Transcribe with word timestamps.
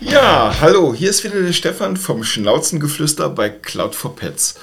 Ja, 0.00 0.54
hallo, 0.60 0.94
hier 0.94 1.08
ist 1.08 1.24
wieder 1.24 1.40
der 1.40 1.54
Stefan 1.54 1.96
vom 1.96 2.22
Schnauzengeflüster 2.22 3.30
bei 3.30 3.48
Cloud 3.48 3.94
for 3.94 4.14
Pets. 4.14 4.56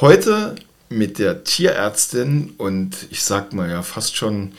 Heute 0.00 0.56
mit 0.88 1.20
der 1.20 1.44
Tierärztin 1.44 2.54
und 2.58 3.06
ich 3.10 3.22
sag 3.22 3.52
mal 3.52 3.70
ja 3.70 3.82
fast 3.82 4.16
schon, 4.16 4.52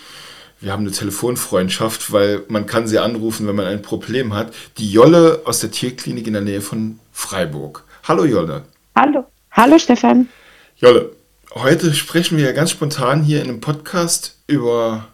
wir 0.62 0.72
haben 0.72 0.84
eine 0.84 0.92
Telefonfreundschaft, 0.92 2.14
weil 2.14 2.44
man 2.48 2.66
kann 2.66 2.88
sie 2.88 3.00
anrufen, 3.00 3.46
wenn 3.48 3.56
man 3.56 3.66
ein 3.66 3.82
Problem 3.82 4.34
hat. 4.34 4.54
Die 4.78 4.90
Jolle 4.90 5.42
aus 5.44 5.60
der 5.60 5.72
Tierklinik 5.72 6.28
in 6.28 6.34
der 6.34 6.42
Nähe 6.44 6.62
von 6.62 7.00
Freiburg. 7.12 7.84
Hallo 8.04 8.24
Jolle. 8.24 8.64
Hallo. 8.96 9.26
Hallo 9.52 9.78
Stefan. 9.78 10.30
Jolle, 10.78 11.12
heute 11.56 11.94
sprechen 11.94 12.38
wir 12.38 12.46
ja 12.46 12.52
ganz 12.54 12.72
spontan 12.72 13.22
hier 13.22 13.42
in 13.42 13.50
einem 13.50 13.60
Podcast 13.60 14.38
über 14.48 15.10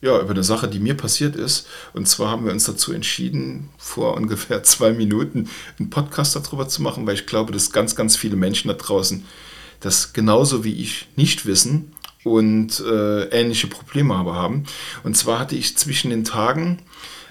ja, 0.00 0.20
über 0.20 0.30
eine 0.30 0.44
Sache, 0.44 0.68
die 0.68 0.78
mir 0.78 0.96
passiert 0.96 1.34
ist. 1.34 1.66
Und 1.92 2.06
zwar 2.06 2.30
haben 2.30 2.44
wir 2.44 2.52
uns 2.52 2.64
dazu 2.64 2.92
entschieden, 2.92 3.70
vor 3.78 4.14
ungefähr 4.16 4.62
zwei 4.62 4.92
Minuten 4.92 5.48
einen 5.78 5.90
Podcast 5.90 6.36
darüber 6.36 6.68
zu 6.68 6.82
machen, 6.82 7.06
weil 7.06 7.14
ich 7.14 7.26
glaube, 7.26 7.52
dass 7.52 7.72
ganz, 7.72 7.96
ganz 7.96 8.16
viele 8.16 8.36
Menschen 8.36 8.68
da 8.68 8.74
draußen 8.74 9.24
das 9.80 10.12
genauso 10.12 10.64
wie 10.64 10.74
ich 10.74 11.06
nicht 11.16 11.46
wissen 11.46 11.92
und 12.24 12.80
äh, 12.80 13.24
ähnliche 13.26 13.68
Probleme 13.68 14.14
aber 14.14 14.34
haben. 14.34 14.64
Und 15.04 15.16
zwar 15.16 15.38
hatte 15.38 15.54
ich 15.54 15.76
zwischen 15.76 16.10
den 16.10 16.24
Tagen, 16.24 16.82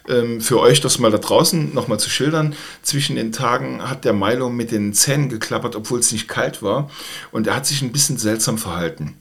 ähm, 0.08 0.40
für 0.40 0.60
euch 0.60 0.80
das 0.80 1.00
mal 1.00 1.12
da 1.12 1.18
draußen 1.18 1.74
nochmal 1.74 2.00
zu 2.00 2.10
schildern, 2.10 2.56
zwischen 2.82 3.18
den 3.18 3.34
Tagen 3.34 3.82
hat 3.82 4.06
der 4.06 4.14
Milo 4.14 4.50
mit 4.50 4.72
den 4.72 4.94
Zähnen 4.94 5.30
geklappert, 5.30 5.76
obwohl 5.76 6.00
es 6.00 6.12
nicht 6.12 6.28
kalt 6.28 6.64
war. 6.64 6.90
Und 7.32 7.48
er 7.48 7.56
hat 7.56 7.66
sich 7.66 7.82
ein 7.82 7.92
bisschen 7.92 8.18
seltsam 8.18 8.58
verhalten. 8.58 9.16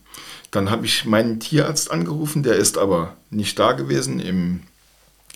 Dann 0.56 0.70
habe 0.70 0.87
ich 0.87 1.05
meinen 1.05 1.38
Tierarzt 1.38 1.91
angerufen, 1.91 2.42
der 2.42 2.56
ist 2.56 2.78
aber 2.78 3.15
nicht 3.28 3.59
da 3.59 3.73
gewesen 3.73 4.20
im, 4.20 4.60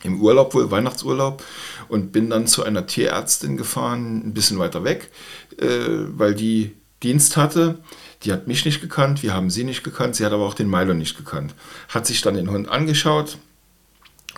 im 0.02 0.18
Urlaub, 0.18 0.54
wohl 0.54 0.70
Weihnachtsurlaub, 0.70 1.44
und 1.88 2.10
bin 2.10 2.30
dann 2.30 2.46
zu 2.46 2.64
einer 2.64 2.86
Tierärztin 2.86 3.58
gefahren, 3.58 4.22
ein 4.24 4.32
bisschen 4.32 4.58
weiter 4.58 4.82
weg, 4.82 5.10
äh, 5.58 5.66
weil 6.16 6.34
die 6.34 6.72
Dienst 7.02 7.36
hatte. 7.36 7.80
Die 8.22 8.32
hat 8.32 8.48
mich 8.48 8.64
nicht 8.64 8.80
gekannt, 8.80 9.22
wir 9.22 9.34
haben 9.34 9.50
sie 9.50 9.64
nicht 9.64 9.84
gekannt, 9.84 10.16
sie 10.16 10.24
hat 10.24 10.32
aber 10.32 10.46
auch 10.46 10.54
den 10.54 10.70
Milo 10.70 10.94
nicht 10.94 11.18
gekannt. 11.18 11.54
Hat 11.90 12.06
sich 12.06 12.22
dann 12.22 12.34
den 12.34 12.50
Hund 12.50 12.70
angeschaut 12.70 13.36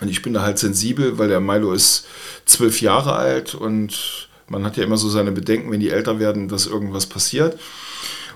und 0.01 0.09
ich 0.09 0.21
bin 0.21 0.33
da 0.33 0.41
halt 0.41 0.59
sensibel, 0.59 1.17
weil 1.17 1.29
der 1.29 1.39
Milo 1.39 1.71
ist 1.71 2.07
zwölf 2.43 2.81
Jahre 2.81 3.13
alt 3.13 3.55
und 3.55 4.27
man 4.49 4.65
hat 4.65 4.75
ja 4.75 4.83
immer 4.83 4.97
so 4.97 5.07
seine 5.07 5.31
Bedenken, 5.31 5.71
wenn 5.71 5.79
die 5.79 5.91
älter 5.91 6.19
werden, 6.19 6.49
dass 6.49 6.65
irgendwas 6.67 7.05
passiert. 7.05 7.57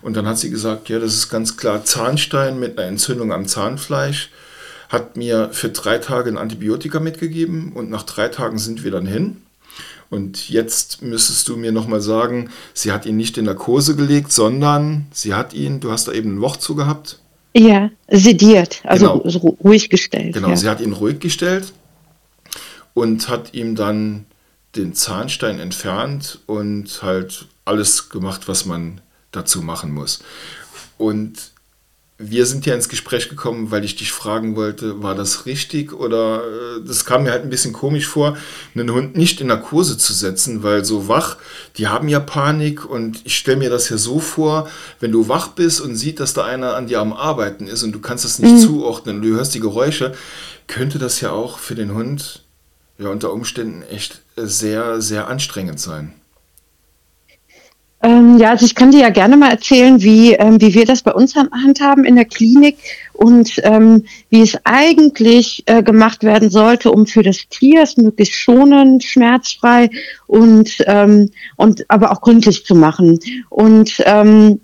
Und 0.02 0.16
dann 0.16 0.28
hat 0.28 0.38
sie 0.38 0.50
gesagt, 0.50 0.90
ja, 0.90 1.00
das 1.00 1.14
ist 1.14 1.30
ganz 1.30 1.58
klar 1.58 1.84
Zahnstein 1.84 2.60
mit 2.60 2.78
einer 2.78 2.88
Entzündung 2.88 3.32
am 3.32 3.48
Zahnfleisch. 3.48 4.30
Hat 4.90 5.18
mir 5.18 5.50
für 5.52 5.70
drei 5.70 5.98
Tage 5.98 6.30
ein 6.30 6.38
Antibiotika 6.38 7.00
mitgegeben 7.00 7.74
und 7.74 7.90
nach 7.90 8.04
drei 8.04 8.30
Tagen 8.30 8.58
sind 8.58 8.84
wir 8.84 8.92
dann 8.92 9.06
hin. 9.06 9.38
Und 10.10 10.50
jetzt 10.50 11.02
müsstest 11.02 11.50
du 11.50 11.58
mir 11.58 11.72
nochmal 11.72 12.00
sagen, 12.00 12.50
sie 12.74 12.92
hat 12.92 13.06
ihn 13.06 13.18
nicht 13.18 13.38
in 13.38 13.46
Narkose 13.46 13.96
gelegt, 13.96 14.32
sondern 14.32 15.08
sie 15.12 15.34
hat 15.34 15.54
ihn, 15.54 15.82
du 15.82 15.92
hast 15.92 16.08
da 16.08 16.14
eben 16.14 16.36
ein 16.36 16.42
Wort 16.42 16.62
zu 16.62 16.76
gehabt. 16.76 17.20
Ja, 17.54 17.90
sediert, 18.08 18.82
also 18.84 19.20
genau. 19.20 19.58
ruhig 19.64 19.90
gestellt. 19.90 20.34
Genau, 20.34 20.50
ja. 20.50 20.56
sie 20.56 20.70
hat 20.70 20.80
ihn 20.80 20.94
ruhig 20.94 21.20
gestellt 21.20 21.74
und 22.94 23.30
hat 23.30 23.54
ihm 23.54 23.76
dann 23.76 24.26
den 24.76 24.94
Zahnstein 24.94 25.60
entfernt 25.60 26.40
und 26.46 27.02
halt 27.02 27.48
alles 27.66 28.10
gemacht, 28.10 28.48
was 28.48 28.66
man 28.66 29.02
dazu 29.38 29.62
machen 29.62 29.94
muss. 29.94 30.20
Und 30.98 31.52
wir 32.20 32.48
sind 32.48 32.66
ja 32.66 32.74
ins 32.74 32.90
Gespräch 32.90 33.30
gekommen, 33.30 33.70
weil 33.70 33.86
ich 33.86 33.96
dich 33.96 34.12
fragen 34.12 34.56
wollte, 34.56 35.04
war 35.04 35.14
das 35.14 35.46
richtig 35.46 35.94
oder 35.94 36.42
äh, 36.42 36.84
das 36.86 37.06
kam 37.06 37.24
mir 37.24 37.32
halt 37.32 37.44
ein 37.44 37.52
bisschen 37.52 37.74
komisch 37.74 38.08
vor, 38.08 38.36
einen 38.74 38.92
Hund 38.92 39.16
nicht 39.16 39.40
in 39.40 39.48
Narkose 39.48 40.00
zu 40.00 40.14
setzen, 40.14 40.64
weil 40.64 40.84
so 40.84 41.08
wach, 41.08 41.38
die 41.78 41.88
haben 41.88 42.08
ja 42.08 42.20
Panik 42.20 42.90
und 42.90 43.22
ich 43.26 43.38
stelle 43.38 43.58
mir 43.58 43.70
das 43.70 43.90
ja 43.90 43.98
so 43.98 44.20
vor, 44.20 44.68
wenn 45.00 45.12
du 45.12 45.28
wach 45.30 45.50
bist 45.50 45.80
und 45.80 45.96
siehst, 45.96 46.20
dass 46.20 46.34
da 46.34 46.44
einer 46.46 46.76
an 46.76 46.88
dir 46.88 47.02
am 47.02 47.14
Arbeiten 47.14 47.68
ist 47.68 47.84
und 47.84 47.92
du 47.92 48.00
kannst 48.00 48.26
das 48.26 48.40
nicht 48.40 48.56
mhm. 48.56 48.62
zuordnen 48.62 49.18
und 49.18 49.22
du 49.22 49.36
hörst 49.36 49.54
die 49.54 49.60
Geräusche, 49.60 50.16
könnte 50.66 50.98
das 50.98 51.22
ja 51.22 51.32
auch 51.32 51.60
für 51.60 51.76
den 51.76 51.94
Hund 51.94 52.44
ja 52.98 53.10
unter 53.10 53.32
Umständen 53.32 53.84
echt 53.84 54.22
sehr, 54.36 55.02
sehr 55.02 55.28
anstrengend 55.28 55.80
sein. 55.80 56.16
Ähm, 58.04 58.38
ja, 58.38 58.52
also 58.52 58.66
ich 58.66 58.76
kann 58.76 58.92
dir 58.92 59.02
ja 59.02 59.10
gerne 59.10 59.38
mal 59.38 59.50
erzählen, 59.50 60.02
wie, 60.02 60.34
ähm, 60.34 60.62
wie 60.62 60.76
wir 60.76 60.86
das 60.86 61.02
bei 61.02 61.14
uns 61.14 61.36
handhaben 61.36 62.06
in 62.06 62.16
der 62.16 62.26
Klinik 62.26 62.78
und 63.14 63.60
ähm, 63.64 64.06
wie 64.30 64.42
es 64.42 64.56
eigentlich 64.66 65.64
äh, 65.66 65.82
gemacht 65.82 66.24
werden 66.24 66.52
sollte, 66.52 66.92
um 66.92 67.08
für 67.08 67.24
das 67.24 67.48
Tier 67.50 67.82
es 67.82 67.98
möglichst 67.98 68.36
schonend, 68.36 69.04
schmerzfrei 69.04 69.90
und, 70.28 70.78
ähm, 70.86 71.32
und 71.56 71.90
aber 71.90 72.12
auch 72.12 72.22
gründlich 72.22 72.66
zu 72.66 72.76
machen. 72.76 73.20
Und 73.50 73.96
ähm, 74.06 74.60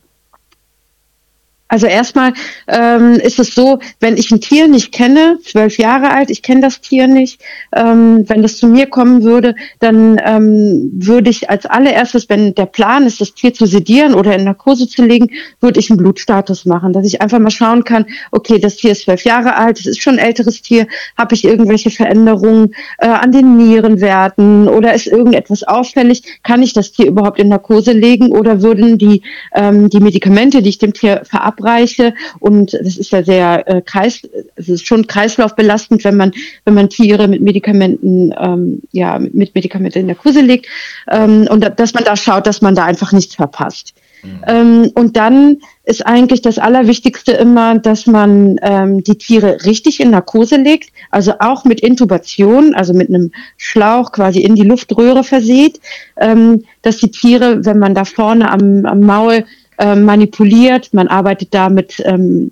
also 1.74 1.88
erstmal 1.88 2.34
ähm, 2.68 3.14
ist 3.14 3.40
es 3.40 3.56
so, 3.56 3.80
wenn 4.00 4.16
ich 4.16 4.30
ein 4.30 4.40
Tier 4.40 4.68
nicht 4.68 4.92
kenne, 4.92 5.40
zwölf 5.44 5.80
Jahre 5.80 6.12
alt, 6.12 6.30
ich 6.30 6.44
kenne 6.44 6.62
das 6.62 6.82
Tier 6.82 7.08
nicht, 7.08 7.42
ähm, 7.76 8.30
wenn 8.30 8.44
das 8.44 8.58
zu 8.58 8.68
mir 8.68 8.86
kommen 8.86 9.24
würde, 9.24 9.56
dann 9.80 10.22
ähm, 10.24 10.92
würde 10.94 11.32
ich 11.32 11.50
als 11.50 11.66
allererstes, 11.66 12.30
wenn 12.30 12.54
der 12.54 12.68
Plan 12.68 13.08
ist, 13.08 13.22
das 13.22 13.34
Tier 13.34 13.56
zu 13.56 13.66
sedieren 13.66 14.14
oder 14.14 14.36
in 14.36 14.44
Narkose 14.44 14.88
zu 14.88 15.04
legen, 15.04 15.32
würde 15.62 15.80
ich 15.80 15.90
einen 15.90 15.98
Blutstatus 15.98 16.66
machen, 16.66 16.94
dass 16.94 17.08
ich 17.08 17.24
einfach 17.24 17.40
mal 17.40 17.50
schauen 17.50 17.84
kann, 17.84 18.06
okay, 18.32 18.60
das 18.60 18.76
Tier 18.76 18.92
ist 18.92 19.06
zwölf 19.06 19.26
Jahre 19.26 19.56
alt, 19.56 19.80
es 19.80 19.88
ist 19.88 20.04
schon 20.04 20.20
ein 20.20 20.26
älteres 20.28 20.62
Tier, 20.62 20.86
habe 21.18 21.34
ich 21.34 21.44
irgendwelche 21.44 21.90
Veränderungen 21.90 22.76
äh, 23.00 23.08
an 23.08 23.32
den 23.32 23.58
Nierenwerten 23.58 24.68
oder 24.68 24.94
ist 24.94 25.08
irgendetwas 25.08 25.64
auffällig, 25.64 26.22
kann 26.44 26.62
ich 26.62 26.74
das 26.74 26.92
Tier 26.92 27.08
überhaupt 27.08 27.40
in 27.40 27.50
Narkose 27.50 27.94
legen 27.94 28.32
oder 28.32 28.62
würden 28.62 29.00
die, 29.00 29.24
ähm, 29.56 29.90
die 29.90 30.02
Medikamente, 30.02 30.62
die 30.62 30.70
ich 30.70 30.78
dem 30.78 30.94
Tier 30.94 31.24
verabreiche, 31.24 31.63
Bereiche 31.64 32.14
und 32.40 32.74
das 32.74 32.98
ist 32.98 33.12
ja 33.12 33.24
sehr 33.24 33.68
äh, 33.68 33.82
kreis, 33.82 34.22
es 34.56 34.70
ist 34.70 34.86
schon 34.86 35.08
kreislaufbelastend, 35.08 36.04
wenn 36.04 36.18
man 36.18 36.34
wenn 36.66 36.74
man 36.74 36.90
Tiere 36.90 37.28
mit 37.28 37.42
Medikamenten 37.42 38.34
ähm, 38.38 38.82
ja 38.92 39.20
mit 39.20 39.56
Medikamenten 39.56 40.00
in 40.00 40.08
der 40.08 40.16
Kurse 40.16 40.42
legt 40.42 40.68
ähm, 41.10 41.48
und 41.50 41.64
da, 41.64 41.70
dass 41.70 41.94
man 41.94 42.04
da 42.04 42.16
schaut, 42.16 42.48
dass 42.48 42.62
man 42.62 42.76
da 42.76 42.86
einfach 42.86 43.12
nichts 43.12 43.36
verpasst. 43.36 43.94
Mhm. 44.24 44.42
Ähm, 44.48 44.92
und 44.96 45.18
dann 45.18 45.58
ist 45.84 46.06
eigentlich 46.06 46.42
das 46.42 46.58
Allerwichtigste 46.58 47.34
immer, 47.34 47.78
dass 47.78 48.08
man 48.08 48.58
ähm, 48.62 49.04
die 49.04 49.18
Tiere 49.18 49.66
richtig 49.66 50.00
in 50.00 50.12
Narkose 50.12 50.56
legt, 50.56 50.92
also 51.12 51.34
auch 51.40 51.66
mit 51.66 51.82
Intubation, 51.82 52.74
also 52.74 52.94
mit 52.94 53.10
einem 53.10 53.32
Schlauch 53.58 54.12
quasi 54.12 54.40
in 54.40 54.56
die 54.56 54.64
Luftröhre 54.64 55.24
versieht, 55.24 55.82
ähm, 56.18 56.64
dass 56.82 56.98
die 56.98 57.12
Tiere, 57.12 57.66
wenn 57.66 57.80
man 57.80 57.96
da 57.96 58.06
vorne 58.06 58.50
am, 58.50 58.86
am 58.86 59.02
Maul 59.02 59.46
äh, 59.78 59.96
manipuliert. 59.96 60.94
Man 60.94 61.08
arbeitet 61.08 61.54
da 61.54 61.70
mit, 61.70 62.02
ähm, 62.06 62.52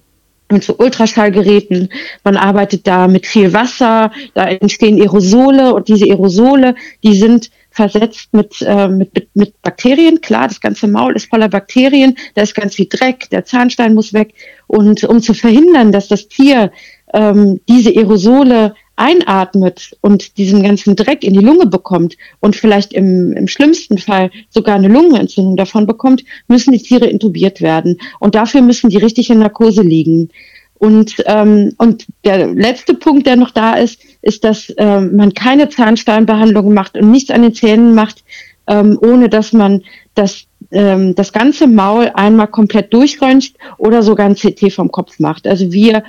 mit 0.52 0.64
so 0.64 0.76
Ultraschallgeräten. 0.78 1.90
Man 2.24 2.38
arbeitet 2.38 2.88
da 2.88 3.08
mit 3.08 3.26
viel 3.26 3.54
Wasser. 3.54 4.12
Da 4.34 4.48
entstehen 4.48 5.02
Aerosole 5.02 5.74
und 5.74 5.88
diese 5.88 6.06
Aerosole, 6.06 6.76
die 7.04 7.16
sind 7.16 7.50
versetzt 7.72 8.34
mit, 8.34 8.62
äh, 8.62 8.90
mit, 8.90 9.30
mit 9.34 9.62
Bakterien. 9.62 10.20
Klar, 10.20 10.50
das 10.50 10.60
ganze 10.60 10.88
Maul 10.88 11.16
ist 11.16 11.30
voller 11.30 11.48
Bakterien. 11.48 12.18
Da 12.36 12.42
ist 12.42 12.54
ganz 12.54 12.76
viel 12.76 12.88
Dreck. 12.90 13.30
Der 13.30 13.46
Zahnstein 13.46 13.94
muss 13.94 14.14
weg. 14.14 14.34
Und 14.68 15.04
um 15.06 15.22
zu 15.22 15.34
verhindern, 15.34 15.92
dass 15.92 16.10
das 16.10 16.28
Tier 16.28 16.72
ähm, 17.14 17.62
diese 17.68 17.92
Aerosole 17.92 18.76
einatmet 19.02 19.98
und 20.02 20.38
diesen 20.38 20.62
ganzen 20.62 20.96
Dreck 20.96 21.24
in 21.24 21.34
die 21.34 21.44
Lunge 21.44 21.66
bekommt 21.66 22.18
und 22.40 22.56
vielleicht 22.56 22.94
im, 22.94 23.34
im 23.34 23.48
schlimmsten 23.48 23.98
Fall 23.98 24.30
sogar 24.50 24.76
eine 24.76 24.88
Lungenentzündung 24.88 25.58
davon 25.58 25.88
bekommt, 25.88 26.24
müssen 26.48 26.72
die 26.72 26.84
Tiere 26.84 27.08
intubiert 27.08 27.62
werden. 27.62 27.98
Und 28.20 28.36
dafür 28.36 28.62
müssen 28.62 28.92
die 28.92 28.98
richtig 28.98 29.32
in 29.32 29.40
Narkose 29.40 29.82
liegen. 29.82 30.30
Und, 30.76 31.16
ähm, 31.26 31.74
und 31.78 32.06
der 32.26 32.48
letzte 32.54 32.94
Punkt, 32.94 33.26
der 33.28 33.36
noch 33.36 33.52
da 33.52 33.74
ist, 33.74 34.02
ist, 34.22 34.44
dass 34.44 34.72
ähm, 34.78 35.16
man 35.16 35.34
keine 35.34 35.70
Zahnsteinbehandlung 35.70 36.74
macht 36.74 36.96
und 36.96 37.12
nichts 37.12 37.32
an 37.32 37.42
den 37.42 37.54
Zähnen 37.54 37.96
macht, 37.96 38.24
ähm, 38.68 38.98
ohne 39.02 39.30
dass 39.30 39.52
man 39.52 39.84
das, 40.16 40.46
ähm, 40.72 41.16
das 41.16 41.34
ganze 41.34 41.68
Maul 41.68 42.12
einmal 42.14 42.48
komplett 42.48 42.94
durchröntgt 42.94 43.56
oder 43.78 44.04
sogar 44.04 44.28
ein 44.28 44.36
CT 44.36 44.72
vom 44.74 44.92
Kopf 44.92 45.20
macht. 45.20 45.48
Also 45.48 45.72
wir 45.72 46.04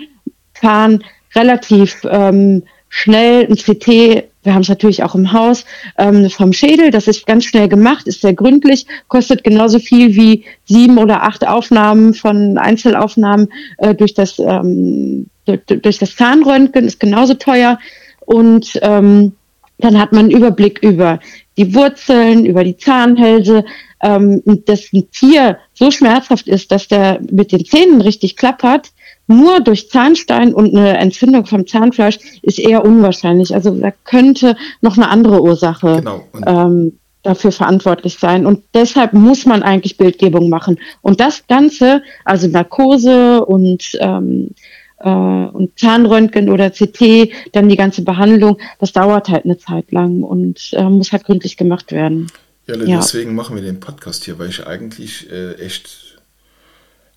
fahren 0.54 1.02
relativ 1.34 2.02
ähm, 2.10 2.62
schnell 2.94 3.46
ein 3.46 3.56
CT, 3.56 4.28
wir 4.42 4.54
haben 4.54 4.60
es 4.60 4.68
natürlich 4.68 5.02
auch 5.02 5.14
im 5.14 5.32
Haus, 5.32 5.64
ähm, 5.96 6.28
vom 6.28 6.52
Schädel. 6.52 6.90
Das 6.90 7.08
ist 7.08 7.26
ganz 7.26 7.44
schnell 7.44 7.66
gemacht, 7.66 8.06
ist 8.06 8.20
sehr 8.20 8.34
gründlich, 8.34 8.86
kostet 9.08 9.44
genauso 9.44 9.78
viel 9.78 10.14
wie 10.14 10.44
sieben 10.66 10.98
oder 10.98 11.22
acht 11.22 11.46
Aufnahmen 11.46 12.12
von 12.12 12.58
Einzelaufnahmen 12.58 13.48
äh, 13.78 13.94
durch, 13.94 14.12
das, 14.12 14.38
ähm, 14.38 15.26
durch, 15.46 15.98
das 15.98 16.16
Zahnröntgen, 16.16 16.84
ist 16.84 17.00
genauso 17.00 17.32
teuer. 17.32 17.78
Und 18.26 18.78
ähm, 18.82 19.32
dann 19.78 19.98
hat 19.98 20.12
man 20.12 20.26
einen 20.26 20.36
Überblick 20.36 20.80
über 20.82 21.18
die 21.56 21.74
Wurzeln, 21.74 22.44
über 22.44 22.62
die 22.62 22.76
Zahnhälse, 22.76 23.64
ähm, 24.02 24.42
dass 24.66 24.92
ein 24.92 25.10
Tier 25.10 25.58
so 25.72 25.90
schmerzhaft 25.90 26.46
ist, 26.46 26.70
dass 26.70 26.88
der 26.88 27.20
mit 27.30 27.52
den 27.52 27.64
Zähnen 27.64 28.02
richtig 28.02 28.36
klappert, 28.36 28.92
nur 29.40 29.60
durch 29.60 29.90
Zahnstein 29.90 30.54
und 30.54 30.76
eine 30.76 30.98
Entzündung 30.98 31.46
vom 31.46 31.66
Zahnfleisch 31.66 32.18
ist 32.42 32.58
eher 32.58 32.84
unwahrscheinlich. 32.84 33.54
Also 33.54 33.70
da 33.70 33.92
könnte 34.04 34.56
noch 34.80 34.96
eine 34.96 35.08
andere 35.08 35.42
Ursache 35.42 35.96
genau. 35.96 36.24
ähm, 36.46 36.98
dafür 37.22 37.52
verantwortlich 37.52 38.18
sein. 38.18 38.46
Und 38.46 38.64
deshalb 38.74 39.12
muss 39.12 39.46
man 39.46 39.62
eigentlich 39.62 39.96
Bildgebung 39.96 40.48
machen. 40.48 40.78
Und 41.02 41.20
das 41.20 41.46
Ganze, 41.46 42.02
also 42.24 42.48
Narkose 42.48 43.44
und 43.44 43.92
ähm, 44.00 44.50
äh, 44.98 45.08
und 45.08 45.78
Zahnröntgen 45.78 46.48
oder 46.48 46.70
CT, 46.70 47.30
dann 47.52 47.68
die 47.68 47.76
ganze 47.76 48.02
Behandlung, 48.02 48.58
das 48.78 48.92
dauert 48.92 49.28
halt 49.28 49.44
eine 49.44 49.58
Zeit 49.58 49.90
lang 49.92 50.22
und 50.22 50.70
äh, 50.72 50.84
muss 50.84 51.12
halt 51.12 51.24
gründlich 51.24 51.56
gemacht 51.56 51.92
werden. 51.92 52.28
Ja, 52.66 52.76
ja, 52.76 52.96
deswegen 52.98 53.34
machen 53.34 53.56
wir 53.56 53.62
den 53.62 53.80
Podcast 53.80 54.24
hier, 54.24 54.38
weil 54.38 54.48
ich 54.48 54.66
eigentlich 54.66 55.30
äh, 55.30 55.54
echt, 55.54 56.20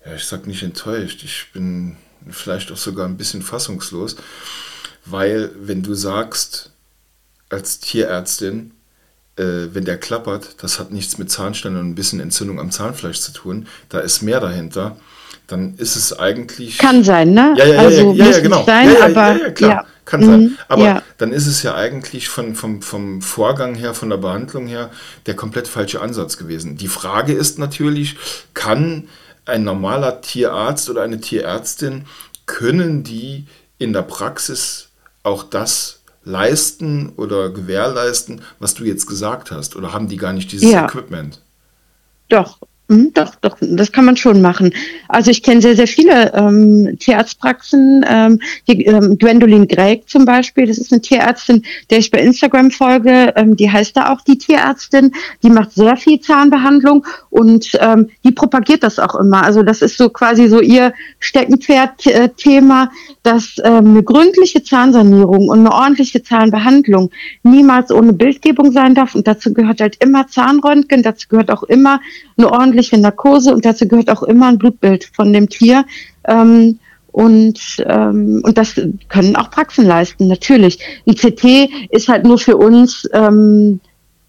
ja, 0.04 0.14
ich 0.14 0.24
sag 0.24 0.46
nicht 0.46 0.62
enttäuscht, 0.64 1.22
ich 1.22 1.46
bin 1.52 1.96
vielleicht 2.30 2.72
auch 2.72 2.76
sogar 2.76 3.06
ein 3.06 3.16
bisschen 3.16 3.42
fassungslos, 3.42 4.16
weil 5.04 5.50
wenn 5.58 5.82
du 5.82 5.94
sagst, 5.94 6.70
als 7.48 7.78
Tierärztin, 7.80 8.72
äh, 9.36 9.68
wenn 9.72 9.84
der 9.84 9.98
klappert, 9.98 10.62
das 10.62 10.78
hat 10.78 10.90
nichts 10.90 11.18
mit 11.18 11.30
Zahnstein 11.30 11.76
und 11.76 11.90
ein 11.90 11.94
bisschen 11.94 12.20
Entzündung 12.20 12.58
am 12.58 12.70
Zahnfleisch 12.70 13.20
zu 13.20 13.32
tun, 13.32 13.68
da 13.88 14.00
ist 14.00 14.22
mehr 14.22 14.40
dahinter 14.40 14.96
dann 15.46 15.74
ist 15.76 15.96
es 15.96 16.18
eigentlich. 16.18 16.78
Kann 16.78 17.04
sein, 17.04 17.32
ne? 17.32 17.54
Ja, 17.56 17.66
ja, 17.66 17.78
also, 17.78 18.12
ja, 18.12 18.24
ja, 18.24 18.30
ja, 18.32 18.40
genau. 18.40 18.64
Sein, 18.64 18.88
ja, 18.88 18.94
ja, 18.94 19.04
aber, 19.04 19.40
ja, 19.40 19.50
klar, 19.50 19.70
ja. 19.70 19.84
kann 20.04 20.24
sein. 20.24 20.40
Mhm, 20.40 20.58
aber 20.68 20.84
ja. 20.84 21.02
dann 21.18 21.32
ist 21.32 21.46
es 21.46 21.62
ja 21.62 21.74
eigentlich 21.74 22.28
von, 22.28 22.54
vom, 22.54 22.82
vom 22.82 23.22
Vorgang 23.22 23.74
her, 23.74 23.94
von 23.94 24.10
der 24.10 24.16
Behandlung 24.16 24.66
her, 24.66 24.90
der 25.26 25.34
komplett 25.34 25.68
falsche 25.68 26.00
Ansatz 26.00 26.36
gewesen. 26.36 26.76
Die 26.76 26.88
Frage 26.88 27.32
ist 27.32 27.58
natürlich, 27.58 28.16
kann 28.54 29.08
ein 29.46 29.64
normaler 29.64 30.20
Tierarzt 30.20 30.90
oder 30.90 31.02
eine 31.02 31.20
Tierärztin, 31.20 32.06
können 32.44 33.02
die 33.02 33.46
in 33.78 33.92
der 33.92 34.02
Praxis 34.02 34.88
auch 35.22 35.42
das 35.42 36.02
leisten 36.24 37.12
oder 37.16 37.50
gewährleisten, 37.50 38.42
was 38.58 38.74
du 38.74 38.84
jetzt 38.84 39.06
gesagt 39.06 39.50
hast? 39.50 39.76
Oder 39.76 39.92
haben 39.92 40.08
die 40.08 40.16
gar 40.16 40.32
nicht 40.32 40.52
dieses 40.52 40.72
Equipment? 40.72 41.40
Doch, 42.28 42.58
doch, 42.88 43.34
doch, 43.36 43.56
das 43.60 43.90
kann 43.90 44.04
man 44.04 44.16
schon 44.16 44.40
machen. 44.40 44.72
Also 45.08 45.32
ich 45.32 45.42
kenne 45.42 45.60
sehr, 45.60 45.74
sehr 45.74 45.88
viele 45.88 46.32
ähm, 46.34 46.96
Tierarztpraxen. 47.00 48.04
Ähm, 48.08 48.40
die, 48.68 48.84
ähm, 48.84 49.18
Gwendolyn 49.18 49.66
Gregg 49.66 50.04
zum 50.06 50.24
Beispiel, 50.24 50.66
das 50.66 50.78
ist 50.78 50.92
eine 50.92 51.00
Tierärztin, 51.00 51.64
der 51.90 51.98
ich 51.98 52.12
bei 52.12 52.20
Instagram 52.20 52.70
folge. 52.70 53.32
Ähm, 53.34 53.56
die 53.56 53.70
heißt 53.70 53.96
da 53.96 54.12
auch 54.12 54.20
die 54.20 54.38
Tierärztin. 54.38 55.12
Die 55.42 55.50
macht 55.50 55.72
sehr 55.72 55.96
viel 55.96 56.20
Zahnbehandlung 56.20 57.04
und 57.30 57.76
ähm, 57.80 58.08
die 58.24 58.30
propagiert 58.30 58.84
das 58.84 59.00
auch 59.00 59.16
immer. 59.16 59.42
Also 59.42 59.64
das 59.64 59.82
ist 59.82 59.98
so 59.98 60.08
quasi 60.08 60.46
so 60.46 60.60
ihr 60.60 60.94
Steckenpferd-Thema, 61.18 62.90
dass 63.24 63.56
ähm, 63.64 63.86
eine 63.88 64.02
gründliche 64.04 64.62
Zahnsanierung 64.62 65.48
und 65.48 65.58
eine 65.58 65.72
ordentliche 65.72 66.22
Zahnbehandlung 66.22 67.10
niemals 67.42 67.90
ohne 67.90 68.12
Bildgebung 68.12 68.70
sein 68.70 68.94
darf. 68.94 69.16
Und 69.16 69.26
dazu 69.26 69.52
gehört 69.52 69.80
halt 69.80 69.96
immer 69.98 70.28
Zahnröntgen, 70.28 71.02
dazu 71.02 71.26
gehört 71.28 71.50
auch 71.50 71.64
immer 71.64 72.00
eine 72.36 72.50
ordentliche 72.50 72.98
Narkose 72.98 73.52
und 73.52 73.64
dazu 73.64 73.88
gehört 73.88 74.10
auch 74.10 74.22
immer 74.22 74.48
ein 74.48 74.58
Blutbild 74.58 75.10
von 75.14 75.32
dem 75.32 75.48
Tier. 75.48 75.84
Ähm, 76.26 76.78
und, 77.12 77.82
ähm, 77.86 78.42
und 78.44 78.58
das 78.58 78.78
können 79.08 79.36
auch 79.36 79.50
Praxen 79.50 79.86
leisten, 79.86 80.28
natürlich. 80.28 80.78
Ein 81.06 81.14
CT 81.14 81.70
ist 81.90 82.08
halt 82.08 82.24
nur 82.24 82.36
für 82.36 82.58
uns 82.58 83.08
ähm, 83.14 83.80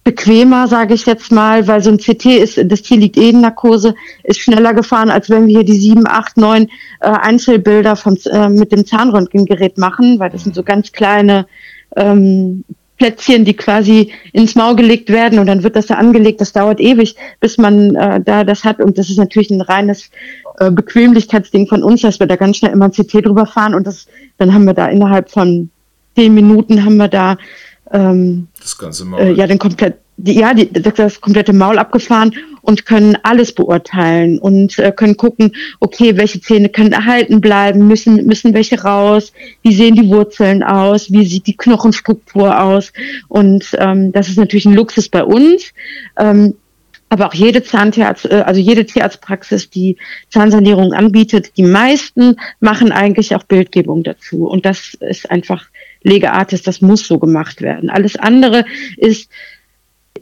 bequemer, 0.05 0.69
sage 0.69 0.93
ich 0.93 1.05
jetzt 1.05 1.33
mal, 1.33 1.67
weil 1.67 1.83
so 1.83 1.89
ein 1.89 1.97
CT 1.97 2.25
ist, 2.27 2.71
das 2.71 2.81
Tier 2.83 2.95
liegt 2.95 3.17
eh 3.17 3.31
in 3.31 3.41
Narkose, 3.41 3.93
ist 4.23 4.39
schneller 4.39 4.73
gefahren, 4.73 5.09
als 5.09 5.29
wenn 5.29 5.47
wir 5.47 5.57
hier 5.57 5.65
die 5.65 5.77
sieben, 5.77 6.07
acht, 6.07 6.37
neun 6.37 6.69
äh, 7.01 7.09
Einzelbilder 7.09 7.97
vom, 7.97 8.17
äh, 8.31 8.47
mit 8.47 8.71
dem 8.71 8.85
Zahnröntgengerät 8.85 9.77
machen, 9.77 10.17
weil 10.17 10.29
das 10.29 10.45
sind 10.45 10.55
so 10.55 10.63
ganz 10.63 10.93
kleine 10.93 11.45
ähm, 11.97 12.63
Plätzchen, 12.97 13.45
die 13.45 13.55
quasi 13.55 14.11
ins 14.33 14.55
Maul 14.55 14.75
gelegt 14.75 15.09
werden 15.09 15.39
und 15.39 15.47
dann 15.47 15.63
wird 15.63 15.75
das 15.75 15.87
da 15.87 15.95
angelegt. 15.95 16.41
Das 16.41 16.53
dauert 16.53 16.79
ewig, 16.79 17.15
bis 17.39 17.57
man 17.57 17.95
äh, 17.95 18.21
da 18.21 18.43
das 18.43 18.63
hat. 18.63 18.79
Und 18.79 18.97
das 18.97 19.09
ist 19.09 19.17
natürlich 19.17 19.51
ein 19.51 19.61
reines 19.61 20.09
äh, 20.59 20.71
Bequemlichkeitsding 20.71 21.67
von 21.67 21.83
uns, 21.83 22.01
dass 22.01 22.19
wir 22.19 22.27
da 22.27 22.35
ganz 22.35 22.57
schnell 22.57 22.71
immer 22.71 22.85
ein 22.85 22.91
CT 22.91 23.25
drüber 23.25 23.45
fahren 23.45 23.75
und 23.75 23.85
das, 23.85 24.07
dann 24.37 24.53
haben 24.53 24.65
wir 24.65 24.73
da 24.73 24.87
innerhalb 24.87 25.29
von 25.29 25.69
zehn 26.15 26.33
Minuten 26.33 26.83
haben 26.83 26.97
wir 26.97 27.07
da 27.07 27.37
ähm, 27.91 28.47
das 28.59 28.77
ganze 28.77 29.05
Maul. 29.05 29.21
Äh, 29.21 29.33
ja, 29.33 29.47
den 29.47 29.59
komplett 29.59 29.97
die, 30.17 30.39
ja, 30.39 30.53
die, 30.53 30.71
das 30.71 31.21
komplette 31.21 31.53
Maul 31.53 31.77
abgefahren 31.77 32.35
und 32.61 32.85
können 32.85 33.17
alles 33.23 33.53
beurteilen 33.53 34.39
und 34.39 34.77
äh, 34.79 34.91
können 34.91 35.15
gucken, 35.15 35.55
okay, 35.79 36.17
welche 36.17 36.41
Zähne 36.41 36.69
können 36.69 36.91
erhalten 36.91 37.39
bleiben, 37.39 37.87
müssen, 37.87 38.25
müssen 38.25 38.53
welche 38.53 38.81
raus, 38.81 39.31
wie 39.61 39.73
sehen 39.73 39.95
die 39.95 40.09
Wurzeln 40.09 40.63
aus, 40.63 41.11
wie 41.11 41.25
sieht 41.25 41.47
die 41.47 41.55
Knochenstruktur 41.55 42.59
aus. 42.59 42.91
Und 43.27 43.69
ähm, 43.79 44.11
das 44.11 44.27
ist 44.27 44.37
natürlich 44.37 44.65
ein 44.65 44.73
Luxus 44.73 45.07
bei 45.07 45.23
uns. 45.23 45.71
Ähm, 46.17 46.55
aber 47.09 47.27
auch 47.27 47.33
jede 47.33 47.63
Zahntierarzt, 47.63 48.25
äh, 48.25 48.43
also 48.45 48.59
jede 48.59 48.85
Tierarztpraxis, 48.85 49.69
die 49.69 49.97
Zahnsanierung 50.29 50.93
anbietet, 50.93 51.55
die 51.57 51.63
meisten 51.63 52.35
machen 52.59 52.91
eigentlich 52.91 53.35
auch 53.35 53.43
Bildgebung 53.43 54.03
dazu. 54.03 54.47
Und 54.47 54.65
das 54.65 54.95
ist 54.95 55.29
einfach 55.31 55.67
Legeartis, 56.03 56.63
das 56.63 56.81
muss 56.81 57.07
so 57.07 57.17
gemacht 57.17 57.61
werden. 57.61 57.89
Alles 57.89 58.17
andere 58.17 58.65
ist 58.97 59.29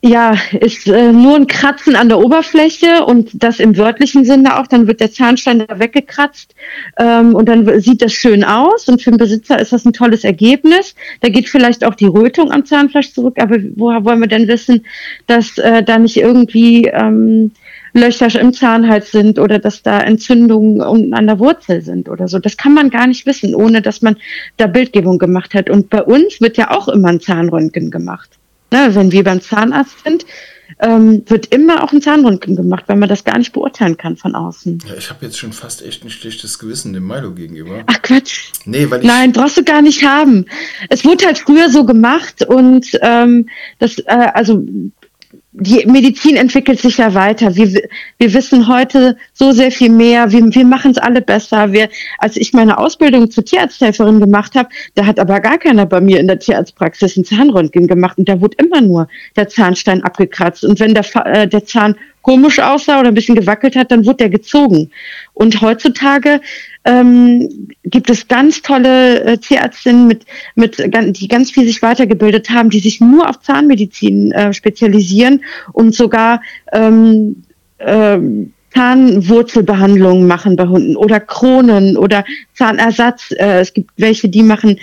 ja, 0.01 0.36
ist 0.59 0.88
äh, 0.88 1.12
nur 1.12 1.36
ein 1.36 1.47
Kratzen 1.47 1.95
an 1.95 2.09
der 2.09 2.19
Oberfläche 2.19 3.06
und 3.06 3.31
das 3.33 3.59
im 3.59 3.77
wörtlichen 3.77 4.25
Sinne 4.25 4.59
auch. 4.59 4.68
Dann 4.68 4.88
wird 4.88 5.00
der 5.00 5.12
Zahnstein 5.12 5.65
da 5.68 5.80
weggekratzt 5.80 6.56
ähm, 6.97 7.36
und 7.36 7.47
dann 7.47 7.80
sieht 7.81 8.01
das 8.01 8.13
schön 8.13 8.44
aus 8.44 8.88
und 8.88 9.01
für 9.01 9.12
den 9.12 9.18
Besitzer 9.18 9.59
ist 9.59 9.74
das 9.74 9.86
ein 9.86 9.94
tolles 9.94 10.24
Ergebnis. 10.24 10.95
Da 11.21 11.30
geht 11.30 11.50
vielleicht 11.50 11.83
auch 11.86 11.95
die 11.95 12.06
Rötung 12.06 12.51
am 12.51 12.65
Zahnfleisch 12.65 13.13
zurück, 13.13 13.38
aber 13.39 13.57
woher 13.75 14.06
wollen 14.06 14.19
wir 14.19 14.27
denn 14.27 14.47
wissen, 14.47 14.86
dass 15.27 15.57
äh, 15.57 15.83
da 15.83 16.00
nicht 16.00 16.18
irgendwie 16.18 16.86
ähm, 16.86 17.51
Löcher 17.94 18.39
im 18.39 18.53
Zahnhals 18.53 19.12
sind 19.12 19.39
oder 19.39 19.59
dass 19.59 19.81
da 19.81 20.01
Entzündungen 20.01 20.81
unten 20.81 21.13
an 21.13 21.27
der 21.27 21.39
Wurzel 21.39 21.81
sind 21.81 22.09
oder 22.09 22.27
so. 22.27 22.39
Das 22.39 22.57
kann 22.57 22.74
man 22.74 22.89
gar 22.89 23.07
nicht 23.07 23.25
wissen, 23.25 23.56
ohne 23.56 23.81
dass 23.81 24.01
man 24.01 24.18
da 24.57 24.68
Bildgebung 24.68 25.18
gemacht 25.18 25.53
hat. 25.53 25.69
Und 25.69 25.89
bei 25.89 26.03
uns 26.03 26.42
wird 26.42 26.57
ja 26.57 26.71
auch 26.71 26.89
immer 26.89 27.07
ein 27.07 27.21
Zahnröntgen 27.21 27.92
gemacht 27.92 28.38
ne, 28.72 28.94
wenn 28.94 29.12
wir 29.12 29.24
beim 29.24 29.42
Zahnarzt 29.42 30.04
sind, 30.04 30.26
ähm, 30.80 31.24
wird 31.28 31.48
immer 31.48 31.84
auch 31.84 31.92
ein 31.94 32.02
Zahnröntgen 32.02 32.56
gemacht, 32.56 32.86
weil 32.88 32.98
man 32.98 33.08
das 33.08 33.24
gar 33.24 33.38
nicht 33.38 33.54
beurteilen 33.54 33.98
kann 33.98 34.18
von 34.18 34.36
außen. 34.36 34.80
Ja, 34.88 34.96
ich 34.98 35.10
habe 35.10 35.26
jetzt 35.26 35.38
schon 35.38 35.54
fast 35.54 35.86
echt 35.86 36.04
ein 36.04 36.10
schlechtes 36.10 36.60
Gewissen 36.60 36.94
dem 36.94 37.08
Milo 37.08 37.32
gegenüber. 37.32 37.84
Ach 37.86 38.02
Quatsch. 38.02 38.52
Nee, 38.66 38.90
weil 38.90 39.02
ich 39.02 39.08
Nein, 39.08 39.32
brauchst 39.32 39.58
du 39.58 39.64
gar 39.64 39.82
nicht 39.82 40.04
haben. 40.04 40.45
Es 40.90 41.06
wurde 41.06 41.26
halt 41.26 41.38
früher 41.38 41.69
so 41.69 41.86
gemacht 41.86 42.44
und 42.45 42.88
ähm, 43.02 43.48
das, 43.80 44.00
äh, 44.00 44.31
also 44.34 44.66
die 45.57 45.85
Medizin 45.85 46.35
entwickelt 46.35 46.80
sich 46.80 46.97
ja 46.97 47.14
weiter. 47.14 47.56
Wir, 47.56 47.81
wir 48.18 48.33
wissen 48.33 48.68
heute 48.68 49.16
so 49.33 49.54
sehr 49.54 49.71
viel 49.71 49.90
mehr. 49.90 50.31
Wir, 50.31 50.44
wir 50.44 50.66
machen 50.66 50.92
es 50.92 50.97
alle 50.97 51.21
besser. 51.21 51.71
Wir, 51.71 51.88
als 52.18 52.35
ich 52.35 52.52
meine 52.52 52.78
Ausbildung 52.78 53.31
zur 53.31 53.45
Tierarzthelferin 53.45 54.19
gemacht 54.19 54.56
habe, 54.56 54.68
da 54.95 55.06
hat 55.06 55.18
aber 55.18 55.40
gar 55.40 55.57
keiner 55.57 55.85
bei 55.85 56.02
mir 56.02 56.19
in 56.19 56.28
der 56.28 56.40
Tierarztpraxis 56.40 57.16
ein 57.16 57.24
Zahnröntgen 57.24 57.88
gemacht 57.88 58.18
und 58.18 58.28
da 58.28 58.42
wurde 58.42 58.57
immer 58.57 58.81
nur 58.81 59.07
der 59.38 59.47
Zahnstein 59.47 60.04
abgekratzt. 60.04 60.66
Und 60.66 60.80
wenn 60.81 60.94
der, 60.94 61.06
äh, 61.26 61.47
der 61.47 61.66
Zahn 61.66 61.95
komisch 62.21 62.59
aussah 62.59 63.00
oder 63.00 63.09
ein 63.09 63.16
bisschen 63.16 63.35
gewackelt 63.35 63.78
hat, 63.78 63.92
dann 63.92 64.06
wurde 64.06 64.18
der 64.18 64.30
gezogen. 64.30 64.92
Und 65.33 65.62
heutzutage 65.62 66.42
ähm, 66.85 67.68
gibt 67.83 68.09
es 68.09 68.27
ganz 68.27 68.61
tolle 68.61 69.23
äh, 69.23 69.37
Tierärztinnen, 69.37 70.07
mit, 70.07 70.25
mit, 70.56 70.77
die 71.18 71.27
ganz 71.27 71.51
viel 71.51 71.65
sich 71.65 71.81
weitergebildet 71.81 72.49
haben, 72.49 72.69
die 72.69 72.80
sich 72.80 73.01
nur 73.01 73.27
auf 73.27 73.42
Zahnmedizin 73.42 74.31
äh, 74.31 74.54
spezialisieren 74.54 75.44
und 75.73 75.95
sogar 75.95 76.42
ähm, 76.71 77.44
ähm, 77.80 78.54
Zahnwurzelbehandlungen 78.73 80.27
machen 80.27 80.56
bei 80.56 80.68
Hunden 80.68 80.95
oder 80.95 81.19
Kronen 81.19 81.97
oder 81.97 82.23
Zahnersatz. 82.54 83.31
Äh, 83.31 83.61
es 83.61 83.73
gibt 83.73 83.92
welche, 83.97 84.30
die 84.30 84.44
machen 84.44 84.80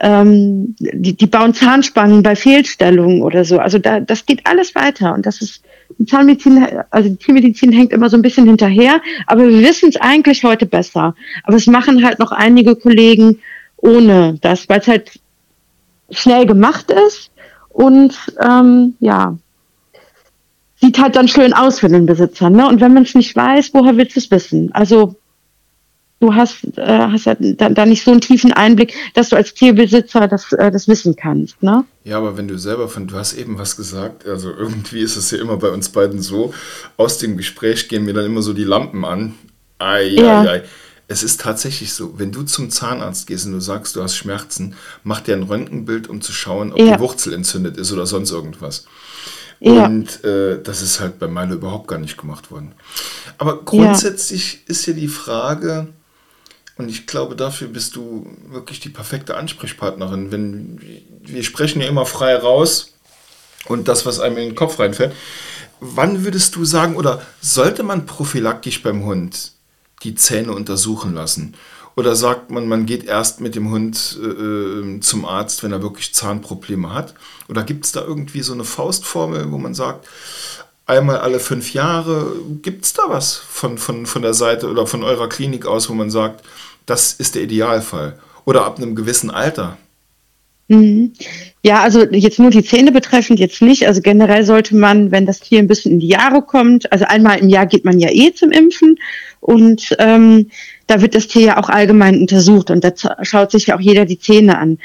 ähm, 0.00 0.74
die, 0.78 1.16
die 1.16 1.26
bauen 1.26 1.54
Zahnspangen 1.54 2.22
bei 2.22 2.36
Fehlstellungen 2.36 3.22
oder 3.22 3.44
so. 3.44 3.58
Also 3.58 3.78
da, 3.78 4.00
das 4.00 4.26
geht 4.26 4.46
alles 4.46 4.74
weiter 4.74 5.14
und 5.14 5.24
das 5.24 5.40
ist 5.40 5.62
die 5.98 6.06
Zahnmedizin, 6.06 6.66
also 6.90 7.08
die 7.08 7.16
Tiermedizin 7.16 7.72
hängt 7.72 7.92
immer 7.92 8.10
so 8.10 8.16
ein 8.16 8.22
bisschen 8.22 8.46
hinterher, 8.46 9.00
aber 9.26 9.48
wir 9.48 9.60
wissen 9.62 9.88
es 9.88 9.96
eigentlich 9.96 10.44
heute 10.44 10.66
besser. 10.66 11.14
Aber 11.44 11.56
es 11.56 11.66
machen 11.66 12.04
halt 12.04 12.18
noch 12.18 12.32
einige 12.32 12.76
Kollegen 12.76 13.40
ohne 13.76 14.38
das, 14.40 14.68
weil 14.68 14.80
es 14.80 14.88
halt 14.88 15.20
schnell 16.10 16.46
gemacht 16.46 16.90
ist 16.90 17.30
und 17.68 18.14
ähm, 18.40 18.94
ja, 19.00 19.36
sieht 20.80 21.00
halt 21.00 21.16
dann 21.16 21.28
schön 21.28 21.52
aus 21.52 21.80
für 21.80 21.88
den 21.88 22.06
Besitzer. 22.06 22.50
Ne? 22.50 22.68
Und 22.68 22.80
wenn 22.80 22.94
man 22.94 23.04
es 23.04 23.14
nicht 23.14 23.34
weiß, 23.34 23.70
woher 23.72 23.96
willst 23.96 24.16
du 24.16 24.20
es 24.20 24.30
wissen? 24.30 24.70
Also 24.72 25.16
du 26.20 26.34
hast, 26.34 26.64
äh, 26.76 26.86
hast 26.86 27.26
ja 27.26 27.36
da, 27.38 27.68
da, 27.68 27.86
nicht 27.86 28.02
so 28.02 28.10
einen 28.10 28.20
tiefen 28.20 28.52
Einblick, 28.52 28.94
dass 29.14 29.28
du 29.28 29.36
als 29.36 29.52
Tierbesitzer 29.54 30.28
das, 30.28 30.52
äh, 30.52 30.70
das 30.70 30.88
wissen 30.88 31.14
kannst. 31.16 31.62
Ne? 31.62 31.84
Ja, 32.04 32.18
aber 32.18 32.36
wenn 32.36 32.48
du 32.48 32.58
selber 32.58 32.88
von, 32.88 33.06
du 33.06 33.16
hast 33.16 33.34
eben 33.34 33.58
was 33.58 33.76
gesagt, 33.76 34.26
also 34.26 34.50
irgendwie 34.50 35.00
ist 35.00 35.16
es 35.16 35.30
ja 35.30 35.38
immer 35.38 35.56
bei 35.56 35.68
uns 35.68 35.90
beiden 35.90 36.22
so, 36.22 36.54
aus 36.96 37.18
dem 37.18 37.36
Gespräch 37.36 37.88
gehen 37.88 38.04
mir 38.04 38.14
dann 38.14 38.24
immer 38.24 38.42
so 38.42 38.52
die 38.52 38.64
Lampen 38.64 39.04
an. 39.04 39.34
Ei, 39.78 40.04
ja. 40.04 40.42
ei, 40.42 40.48
ei. 40.48 40.62
es 41.06 41.22
ist 41.22 41.40
tatsächlich 41.40 41.92
so, 41.92 42.18
wenn 42.18 42.32
du 42.32 42.44
zum 42.44 42.70
Zahnarzt 42.70 43.26
gehst 43.26 43.44
und 43.44 43.52
du 43.52 43.60
sagst, 43.60 43.94
du 43.94 44.02
hast 44.02 44.16
Schmerzen, 44.16 44.74
macht 45.04 45.26
der 45.26 45.36
ein 45.36 45.42
Röntgenbild, 45.42 46.08
um 46.08 46.22
zu 46.22 46.32
schauen, 46.32 46.72
ob 46.72 46.78
Ja, 46.78 46.96
die 46.96 47.00
Wurzel 47.00 47.34
entzündet 47.34 47.76
ist 47.76 47.92
oder 47.92 48.06
sonst 48.06 48.30
irgendwas. 48.30 48.86
ja, 49.60 49.84
Und 49.84 50.24
äh, 50.24 50.62
das 50.62 50.80
ist 50.80 50.98
halt 50.98 51.18
bei 51.18 51.28
Milo 51.28 51.56
überhaupt 51.56 51.88
gar 51.88 51.98
nicht 51.98 52.16
gemacht 52.16 52.50
worden. 52.50 52.72
Aber 53.36 53.62
grundsätzlich 53.64 54.60
ist 54.66 54.86
ja 54.86 54.94
die 54.94 55.08
Frage, 55.08 55.88
und 56.78 56.88
ich 56.88 57.06
glaube, 57.06 57.36
dafür 57.36 57.68
bist 57.68 57.96
du 57.96 58.26
wirklich 58.48 58.80
die 58.80 58.90
perfekte 58.90 59.36
Ansprechpartnerin. 59.36 60.30
Wenn 60.30 60.80
wir 61.22 61.42
sprechen 61.42 61.80
ja 61.80 61.88
immer 61.88 62.06
frei 62.06 62.36
raus 62.36 62.92
und 63.66 63.88
das, 63.88 64.04
was 64.06 64.20
einem 64.20 64.36
in 64.36 64.48
den 64.50 64.54
Kopf 64.54 64.78
reinfällt. 64.78 65.14
Wann 65.80 66.24
würdest 66.24 66.56
du 66.56 66.64
sagen, 66.64 66.96
oder 66.96 67.22
sollte 67.40 67.82
man 67.82 68.06
prophylaktisch 68.06 68.82
beim 68.82 69.04
Hund 69.04 69.52
die 70.02 70.14
Zähne 70.14 70.52
untersuchen 70.52 71.14
lassen? 71.14 71.54
Oder 71.96 72.14
sagt 72.14 72.50
man, 72.50 72.68
man 72.68 72.84
geht 72.84 73.04
erst 73.04 73.40
mit 73.40 73.54
dem 73.54 73.70
Hund 73.70 74.18
äh, 74.22 74.26
äh, 74.26 75.00
zum 75.00 75.24
Arzt, 75.24 75.62
wenn 75.62 75.72
er 75.72 75.82
wirklich 75.82 76.12
Zahnprobleme 76.14 76.92
hat? 76.92 77.14
Oder 77.48 77.62
gibt 77.62 77.86
es 77.86 77.92
da 77.92 78.02
irgendwie 78.02 78.42
so 78.42 78.52
eine 78.52 78.64
Faustformel, 78.64 79.50
wo 79.50 79.56
man 79.56 79.74
sagt, 79.74 80.06
einmal 80.84 81.18
alle 81.18 81.40
fünf 81.40 81.72
Jahre, 81.72 82.32
gibt 82.62 82.84
es 82.84 82.92
da 82.92 83.04
was 83.08 83.36
von, 83.36 83.78
von, 83.78 84.06
von 84.06 84.22
der 84.22 84.34
Seite 84.34 84.68
oder 84.68 84.86
von 84.86 85.02
eurer 85.02 85.28
Klinik 85.28 85.66
aus, 85.66 85.88
wo 85.88 85.94
man 85.94 86.10
sagt, 86.10 86.44
das 86.86 87.12
ist 87.12 87.34
der 87.34 87.42
Idealfall? 87.42 88.18
Oder 88.44 88.64
ab 88.64 88.78
einem 88.78 88.94
gewissen 88.94 89.30
Alter? 89.30 89.76
Mhm. 90.68 91.12
Ja, 91.62 91.82
also 91.82 92.04
jetzt 92.04 92.38
nur 92.38 92.50
die 92.50 92.64
Zähne 92.64 92.92
betreffend 92.92 93.38
jetzt 93.38 93.62
nicht. 93.62 93.86
Also 93.86 94.00
generell 94.00 94.44
sollte 94.44 94.76
man, 94.76 95.10
wenn 95.10 95.26
das 95.26 95.40
Tier 95.40 95.60
ein 95.60 95.68
bisschen 95.68 95.92
in 95.92 96.00
die 96.00 96.08
Jahre 96.08 96.42
kommt, 96.42 96.90
also 96.92 97.04
einmal 97.04 97.38
im 97.38 97.48
Jahr 97.48 97.66
geht 97.66 97.84
man 97.84 97.98
ja 97.98 98.08
eh 98.10 98.32
zum 98.32 98.50
Impfen 98.50 98.98
und 99.40 99.94
ähm, 99.98 100.50
da 100.86 101.00
wird 101.02 101.14
das 101.14 101.28
Tier 101.28 101.42
ja 101.42 101.62
auch 101.62 101.68
allgemein 101.68 102.20
untersucht 102.20 102.70
und 102.70 102.82
da 102.82 102.92
schaut 103.22 103.50
sich 103.50 103.66
ja 103.66 103.76
auch 103.76 103.80
jeder 103.80 104.04
die 104.04 104.18
Zähne 104.18 104.58
an. 104.58 104.78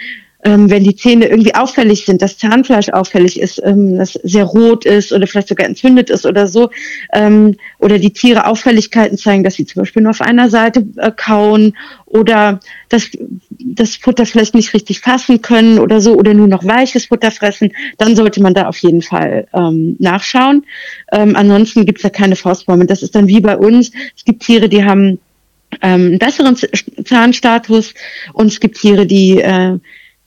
Ähm, 0.44 0.70
wenn 0.70 0.84
die 0.84 0.96
Zähne 0.96 1.28
irgendwie 1.28 1.54
auffällig 1.54 2.06
sind, 2.06 2.22
das 2.22 2.38
Zahnfleisch 2.38 2.90
auffällig 2.90 3.40
ist, 3.40 3.62
ähm, 3.64 3.98
das 3.98 4.14
sehr 4.24 4.44
rot 4.44 4.86
ist 4.86 5.14
oder 5.14 5.28
vielleicht 5.28 5.50
sogar 5.50 5.68
entzündet 5.68 6.10
ist 6.10 6.26
oder 6.26 6.48
so, 6.48 6.70
ähm, 7.14 7.58
oder 7.80 8.00
die 8.00 8.12
Tiere 8.12 8.46
Auffälligkeiten 8.46 9.18
zeigen, 9.18 9.44
dass 9.44 9.56
sie 9.56 9.66
zum 9.66 9.82
Beispiel 9.82 10.02
nur 10.02 10.12
auf 10.12 10.22
einer 10.22 10.50
Seite 10.50 10.86
äh, 10.98 11.12
kauen 11.16 11.78
oder 12.06 12.60
das, 12.90 13.10
das 13.50 13.96
Futter 13.96 14.26
vielleicht 14.26 14.56
nicht 14.56 14.74
richtig 14.74 15.00
fassen 15.00 15.42
können 15.42 15.80
oder 15.80 16.02
so 16.02 16.16
oder 16.16 16.34
nur 16.34 16.48
noch 16.48 16.66
weiches 16.66 17.06
Futter 17.06 17.32
fressen, 17.32 17.72
dann 17.98 18.16
sollte 18.16 18.42
man 18.42 18.54
da 18.54 18.68
auf 18.68 18.78
jeden 18.80 19.02
Fall 19.02 19.48
ähm, 19.54 19.96
nachschauen. 20.00 20.66
Ähm, 21.12 21.36
ansonsten 21.36 21.86
gibt 21.86 22.00
es 22.00 22.04
da 22.04 22.10
keine 22.10 22.36
Faustformel. 22.36 22.88
Das 22.88 23.04
ist 23.04 23.16
dann 23.16 23.28
wie 23.28 23.40
bei 23.40 23.58
uns. 23.58 23.92
Es 24.16 24.26
gibt 24.26 24.44
Tiere, 24.44 24.68
die 24.68 24.84
haben 24.84 25.20
ähm, 25.82 26.08
einen 26.08 26.20
besseren 26.20 26.58
Zahnstatus 27.06 27.94
und 28.34 28.48
es 28.48 28.60
gibt 28.60 28.78
Tiere, 28.78 29.06
die 29.06 29.40
äh, 29.40 29.78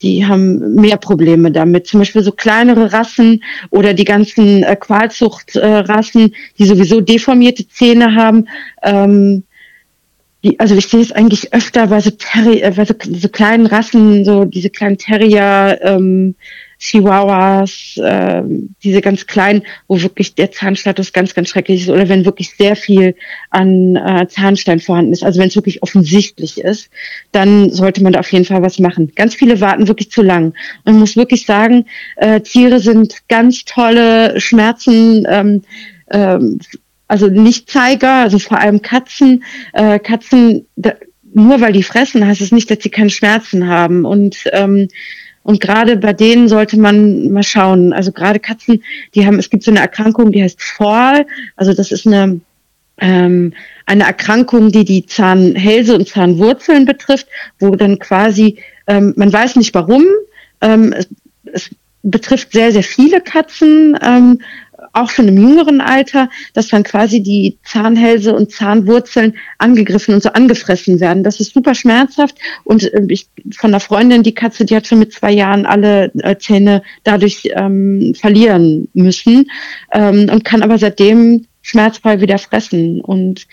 die 0.05 0.25
haben 0.25 0.75
mehr 0.75 0.97
Probleme 0.97 1.51
damit. 1.51 1.87
Zum 1.87 1.99
Beispiel 1.99 2.21
so 2.21 2.31
kleinere 2.31 2.93
Rassen 2.93 3.43
oder 3.71 3.95
die 3.95 4.03
ganzen 4.03 4.61
äh, 4.61 4.75
Qualzuchtrassen, 4.75 6.21
äh, 6.27 6.31
die 6.59 6.65
sowieso 6.65 7.01
deformierte 7.01 7.67
Zähne 7.67 8.13
haben. 8.15 8.47
Ähm, 8.83 9.43
die, 10.43 10.59
also 10.59 10.75
ich 10.75 10.87
sehe 10.87 11.01
es 11.01 11.11
eigentlich 11.11 11.53
öfter 11.53 11.87
bei 11.87 11.99
so, 12.01 12.11
Terri 12.11 12.61
äh, 12.61 12.71
bei 12.75 12.85
so, 12.85 12.93
so 13.01 13.29
kleinen 13.29 13.65
Rassen, 13.65 14.23
so 14.23 14.45
diese 14.45 14.69
kleinen 14.69 14.99
Terrier, 14.99 15.79
ähm, 15.81 16.35
Chihuahuas, 16.85 17.99
ähm, 18.03 18.75
diese 18.83 19.01
ganz 19.01 19.25
kleinen, 19.25 19.63
wo 19.87 20.01
wirklich 20.01 20.35
der 20.35 20.51
Zahnstatus 20.51 21.13
ganz, 21.13 21.33
ganz 21.33 21.49
schrecklich 21.49 21.81
ist 21.81 21.89
oder 21.89 22.07
wenn 22.09 22.25
wirklich 22.25 22.55
sehr 22.55 22.75
viel 22.75 23.15
an 23.49 23.95
äh, 23.95 24.27
Zahnstein 24.27 24.79
vorhanden 24.79 25.13
ist, 25.13 25.23
also 25.23 25.39
wenn 25.39 25.47
es 25.47 25.55
wirklich 25.55 25.81
offensichtlich 25.81 26.59
ist, 26.59 26.89
dann 27.31 27.71
sollte 27.71 28.03
man 28.03 28.13
da 28.13 28.19
auf 28.19 28.31
jeden 28.31 28.45
Fall 28.45 28.61
was 28.61 28.77
machen. 28.79 29.11
Ganz 29.15 29.33
viele 29.33 29.59
warten 29.61 29.87
wirklich 29.87 30.11
zu 30.11 30.21
lang. 30.21 30.53
Man 30.83 30.99
muss 30.99 31.17
wirklich 31.17 31.45
sagen, 31.45 31.85
äh, 32.17 32.41
Tiere 32.41 32.79
sind 32.79 33.27
ganz 33.29 33.65
tolle 33.65 34.39
Schmerzen, 34.39 35.25
ähm, 35.27 35.61
ähm, 36.11 36.59
also 37.07 37.27
Nichtzeiger, 37.27 38.13
also 38.13 38.39
vor 38.39 38.59
allem 38.59 38.81
Katzen. 38.81 39.43
Äh, 39.73 39.99
Katzen, 39.99 40.67
da, 40.75 40.93
nur 41.33 41.59
weil 41.61 41.73
die 41.73 41.83
fressen, 41.83 42.25
heißt 42.25 42.41
es 42.41 42.51
nicht, 42.51 42.69
dass 42.71 42.81
sie 42.81 42.89
keine 42.89 43.09
Schmerzen 43.09 43.67
haben. 43.67 44.05
Und 44.05 44.37
ähm, 44.53 44.87
und 45.45 45.61
gerade 45.61 45.95
bei 45.97 46.11
denen 46.11 46.49
sollte 46.49 46.77
man 46.77 47.31
mal 47.31 47.43
schauen. 47.43 47.93
Also 47.93 48.11
gerade 48.11 48.39
Katzen, 48.39 48.83
die 49.13 49.25
haben, 49.25 49.37
es 49.37 49.51
gibt 49.51 49.63
so 49.63 49.69
eine 49.69 49.79
Erkrankung, 49.79 50.31
die 50.31 50.41
heißt 50.41 50.61
Fall. 50.61 51.27
Also 51.55 51.73
das 51.73 51.91
ist 51.91 52.07
eine 52.07 52.41
ähm, 52.97 53.53
eine 53.85 54.05
Erkrankung, 54.05 54.71
die 54.71 54.85
die 54.85 55.05
Zahnhälse 55.05 55.95
und 55.95 56.07
Zahnwurzeln 56.07 56.85
betrifft, 56.85 57.27
wo 57.59 57.75
dann 57.75 57.99
quasi, 57.99 58.57
ähm, 58.87 59.13
man 59.17 59.31
weiß 59.31 59.57
nicht 59.57 59.73
warum, 59.73 60.05
ähm, 60.61 60.93
es, 60.93 61.07
es 61.51 61.69
betrifft 62.01 62.53
sehr, 62.53 62.71
sehr 62.71 62.83
viele 62.83 63.21
Katzen, 63.21 63.97
ähm, 64.01 64.41
auch 64.95 65.09
schon 65.09 65.27
im 65.27 65.37
jüngeren 65.37 65.81
Alter, 65.81 66.29
dass 66.53 66.69
dann 66.69 66.83
quasi 66.83 67.21
die 67.21 67.57
Zahnhälse 67.63 68.35
und 68.35 68.51
Zahnwurzeln 68.51 69.35
angegriffen 69.57 70.15
und 70.15 70.23
so 70.23 70.29
angefressen 70.29 70.99
werden. 70.99 71.23
Das 71.23 71.39
ist 71.39 71.53
super 71.53 71.75
schmerzhaft 71.75 72.35
und 72.63 72.91
äh, 72.93 73.01
ich 73.09 73.27
von 73.55 73.71
einer 73.71 73.79
Freundin, 73.79 74.23
die 74.23 74.33
Katze, 74.33 74.65
die 74.65 74.75
hat 74.75 74.87
schon 74.87 74.99
mit 74.99 75.13
zwei 75.13 75.31
Jahren 75.31 75.65
alle 75.65 76.11
äh, 76.19 76.37
Zähne 76.37 76.81
dadurch 77.03 77.49
ähm, 77.55 78.13
verlieren 78.15 78.87
müssen 78.93 79.49
ähm, 79.91 80.29
und 80.31 80.45
kann 80.45 80.63
aber 80.63 80.77
seitdem 80.77 81.45
schmerzfrei 81.61 82.21
wieder 82.21 82.37
fressen 82.37 83.01
und 83.01 83.47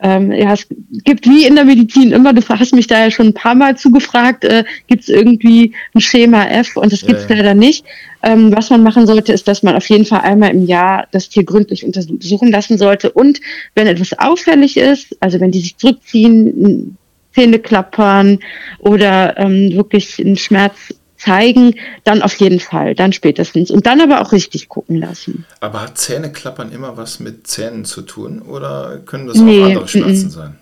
ähm, 0.00 0.32
ja, 0.32 0.52
es 0.52 0.66
gibt 1.04 1.26
wie 1.26 1.46
in 1.46 1.54
der 1.54 1.64
Medizin 1.64 2.12
immer, 2.12 2.34
du 2.34 2.42
hast 2.46 2.74
mich 2.74 2.86
da 2.86 3.04
ja 3.04 3.10
schon 3.10 3.28
ein 3.28 3.34
paar 3.34 3.54
Mal 3.54 3.76
zugefragt, 3.76 4.44
äh, 4.44 4.64
gibt 4.86 5.04
es 5.04 5.08
irgendwie 5.08 5.74
ein 5.94 6.00
Schema 6.00 6.44
F 6.46 6.76
und 6.76 6.92
das 6.92 7.02
Ja, 7.02 7.08
gibt 7.08 7.20
es 7.20 7.28
leider 7.28 7.54
nicht. 7.54 7.86
Ähm, 8.24 8.54
was 8.54 8.70
man 8.70 8.82
machen 8.82 9.06
sollte, 9.06 9.32
ist, 9.32 9.46
dass 9.46 9.62
man 9.62 9.76
auf 9.76 9.88
jeden 9.88 10.04
Fall 10.04 10.20
einmal 10.20 10.50
im 10.50 10.66
Jahr 10.66 11.06
das 11.12 11.28
Tier 11.28 11.44
gründlich 11.44 11.84
untersuchen 11.84 12.50
lassen 12.50 12.78
sollte 12.78 13.10
und 13.12 13.40
wenn 13.74 13.86
etwas 13.86 14.18
auffällig 14.18 14.76
ist, 14.76 15.16
also 15.20 15.40
wenn 15.40 15.50
die 15.50 15.60
sich 15.60 15.76
zurückziehen, 15.76 16.96
Zähne 17.34 17.58
klappern 17.58 18.38
oder 18.78 19.36
ähm, 19.38 19.74
wirklich 19.74 20.18
einen 20.20 20.36
Schmerz 20.36 20.94
zeigen, 21.18 21.74
dann 22.04 22.22
auf 22.22 22.34
jeden 22.36 22.60
Fall, 22.60 22.94
dann 22.94 23.12
spätestens. 23.12 23.70
Und 23.70 23.86
dann 23.86 24.00
aber 24.00 24.20
auch 24.20 24.32
richtig 24.32 24.68
gucken 24.68 24.98
lassen. 25.00 25.44
Aber 25.60 25.82
hat 25.82 25.98
Zähneklappern 25.98 26.70
immer 26.72 26.96
was 26.96 27.20
mit 27.20 27.46
Zähnen 27.46 27.84
zu 27.84 28.02
tun 28.02 28.42
oder 28.42 29.00
können 29.04 29.26
das 29.26 29.38
auch 29.38 29.42
Nee, 29.42 29.62
andere 29.62 29.88
Schmerzen 29.88 30.26
mm, 30.26 30.28
mm. 30.28 30.30
sein? 30.30 30.58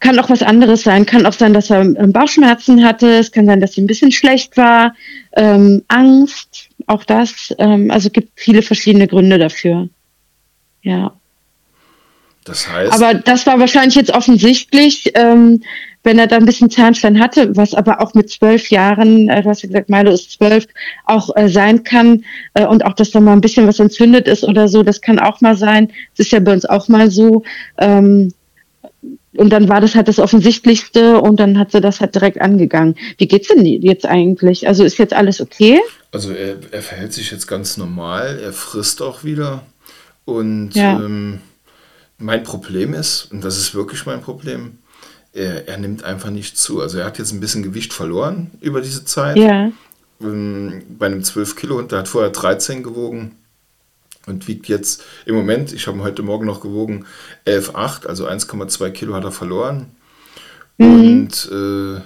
Kann 0.00 0.18
auch 0.18 0.30
was 0.30 0.42
anderes 0.42 0.82
sein. 0.82 1.06
Kann 1.06 1.26
auch 1.26 1.32
sein, 1.34 1.52
dass 1.52 1.70
er 1.70 1.82
ähm, 1.82 2.12
Bauchschmerzen 2.12 2.84
hatte. 2.84 3.18
Es 3.18 3.32
kann 3.32 3.46
sein, 3.46 3.60
dass 3.60 3.74
sie 3.74 3.82
ein 3.82 3.86
bisschen 3.86 4.12
schlecht 4.12 4.56
war. 4.56 4.94
Ähm, 5.36 5.82
Angst, 5.88 6.70
auch 6.86 7.04
das. 7.04 7.54
Ähm, 7.58 7.90
also 7.90 8.10
gibt 8.10 8.30
viele 8.34 8.62
verschiedene 8.62 9.06
Gründe 9.06 9.38
dafür. 9.38 9.88
Ja. 10.82 11.12
Das 12.44 12.68
heißt, 12.68 12.92
Aber 12.92 13.14
das 13.14 13.46
war 13.46 13.60
wahrscheinlich 13.60 13.94
jetzt 13.94 14.12
offensichtlich, 14.12 15.12
ähm, 15.14 15.62
wenn 16.02 16.18
er 16.18 16.26
da 16.26 16.36
ein 16.36 16.46
bisschen 16.46 16.70
Zahnstein 16.70 17.20
hatte, 17.20 17.54
was 17.54 17.74
aber 17.74 18.00
auch 18.00 18.14
mit 18.14 18.30
zwölf 18.30 18.70
Jahren, 18.70 19.28
äh, 19.28 19.42
du 19.42 19.50
hast 19.50 19.62
ja 19.62 19.68
gesagt, 19.68 19.90
Milo 19.90 20.10
ist 20.10 20.32
zwölf, 20.32 20.66
auch 21.04 21.36
äh, 21.36 21.48
sein 21.48 21.84
kann 21.84 22.24
äh, 22.54 22.64
und 22.64 22.86
auch, 22.86 22.94
dass 22.94 23.10
da 23.10 23.20
mal 23.20 23.34
ein 23.34 23.42
bisschen 23.42 23.66
was 23.66 23.78
entzündet 23.78 24.26
ist 24.26 24.44
oder 24.44 24.68
so, 24.68 24.82
das 24.82 25.02
kann 25.02 25.18
auch 25.18 25.42
mal 25.42 25.56
sein. 25.56 25.92
Das 26.16 26.26
ist 26.26 26.32
ja 26.32 26.40
bei 26.40 26.54
uns 26.54 26.64
auch 26.64 26.88
mal 26.88 27.10
so. 27.10 27.42
Ähm, 27.76 28.32
und 29.36 29.50
dann 29.50 29.68
war 29.68 29.80
das 29.80 29.94
halt 29.94 30.08
das 30.08 30.18
Offensichtlichste 30.18 31.20
und 31.20 31.38
dann 31.38 31.58
hat 31.58 31.72
sie 31.72 31.80
das 31.80 32.00
halt 32.00 32.14
direkt 32.14 32.40
angegangen. 32.40 32.96
Wie 33.18 33.28
geht's 33.28 33.48
denn 33.48 33.64
jetzt 33.64 34.06
eigentlich? 34.06 34.66
Also 34.66 34.84
ist 34.84 34.98
jetzt 34.98 35.14
alles 35.14 35.40
okay? 35.40 35.80
also 36.12 36.32
er, 36.32 36.56
er 36.70 36.82
verhält 36.82 37.12
sich 37.12 37.30
jetzt 37.30 37.46
ganz 37.46 37.76
normal, 37.76 38.40
er 38.42 38.52
frisst 38.52 39.02
auch 39.02 39.24
wieder 39.24 39.62
und 40.24 40.74
Ja, 40.74 41.00
ähm, 41.00 41.40
mein 42.18 42.42
Problem 42.42 42.94
ist, 42.94 43.28
und 43.32 43.44
das 43.44 43.56
ist 43.56 43.74
wirklich 43.74 44.04
mein 44.06 44.20
Problem, 44.20 44.78
er, 45.32 45.68
er 45.68 45.78
nimmt 45.78 46.04
einfach 46.04 46.30
nicht 46.30 46.58
zu. 46.58 46.80
Also 46.80 46.98
er 46.98 47.06
hat 47.06 47.18
jetzt 47.18 47.32
ein 47.32 47.40
bisschen 47.40 47.62
Gewicht 47.62 47.92
verloren 47.92 48.50
über 48.60 48.80
diese 48.80 49.04
Zeit. 49.04 49.36
ja, 49.36 49.70
Ähm, 50.20 50.82
bei 50.98 51.06
einem 51.06 51.24
12 51.24 51.56
Kilo 51.56 51.76
Hund, 51.78 51.92
der 51.92 52.00
hat 52.00 52.08
vorher 52.08 52.30
13 52.30 52.82
gewogen 52.82 53.36
und 54.26 54.48
wiegt 54.48 54.68
jetzt 54.68 55.02
im 55.26 55.34
Moment, 55.34 55.72
ich 55.72 55.86
habe 55.86 55.98
ihn 55.98 56.02
heute 56.02 56.22
Morgen 56.22 56.46
noch 56.46 56.60
gewogen, 56.60 57.06
11,8, 57.46 58.06
also 58.06 58.28
1,2 58.28 58.90
Kilo 58.90 59.14
hat 59.14 59.24
er 59.24 59.32
verloren. 59.32 59.86
mhm. 60.78 60.92
Und 60.92 61.48
äh, 61.52 62.00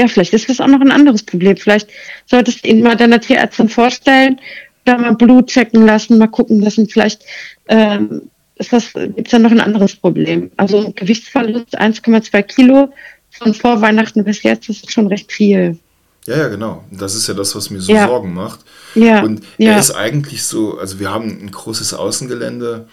Ja, 0.00 0.08
vielleicht 0.08 0.32
ist 0.32 0.48
das 0.48 0.60
auch 0.60 0.68
noch 0.68 0.80
ein 0.80 0.92
anderes 0.92 1.22
Problem. 1.22 1.56
Vielleicht 1.56 1.90
solltest 2.26 2.64
du 2.64 2.68
ihn 2.68 2.82
mal 2.82 2.96
deiner 2.96 3.20
Tierärztin 3.20 3.68
vorstellen, 3.68 4.40
da 4.84 4.96
mal 4.96 5.14
Blut 5.14 5.48
checken 5.48 5.84
lassen, 5.86 6.18
mal 6.18 6.28
gucken 6.28 6.60
lassen. 6.60 6.88
Vielleicht 6.88 7.24
ähm, 7.68 8.30
ist 8.56 8.72
das, 8.72 8.92
gibt's 8.92 9.30
da 9.30 9.38
noch 9.38 9.50
ein 9.50 9.60
anderes 9.60 9.96
Problem. 9.96 10.50
Also 10.56 10.92
Gewichtsverlust 10.94 11.78
1,2 11.78 12.42
Kilo 12.42 12.92
von 13.30 13.54
vor 13.54 13.80
Weihnachten 13.80 14.24
bis 14.24 14.42
jetzt 14.42 14.68
das 14.68 14.78
ist 14.78 14.92
schon 14.92 15.06
recht 15.06 15.30
viel. 15.32 15.78
Ja, 16.26 16.36
ja, 16.36 16.48
genau. 16.48 16.84
Das 16.90 17.14
ist 17.14 17.26
ja 17.26 17.34
das, 17.34 17.54
was 17.54 17.70
mir 17.70 17.80
so 17.80 17.92
Ja, 17.92 18.06
Sorgen 18.06 18.34
macht. 18.34 18.60
ja, 18.94 19.22
Und 19.22 19.42
er 19.58 19.72
ja, 19.72 19.78
ist 19.78 19.92
eigentlich 19.92 20.42
so, 20.44 20.78
also 20.78 20.98
wir 20.98 21.10
haben 21.10 21.28
ein 21.28 21.50
großes 21.50 21.94
Außengelände, 21.94 22.88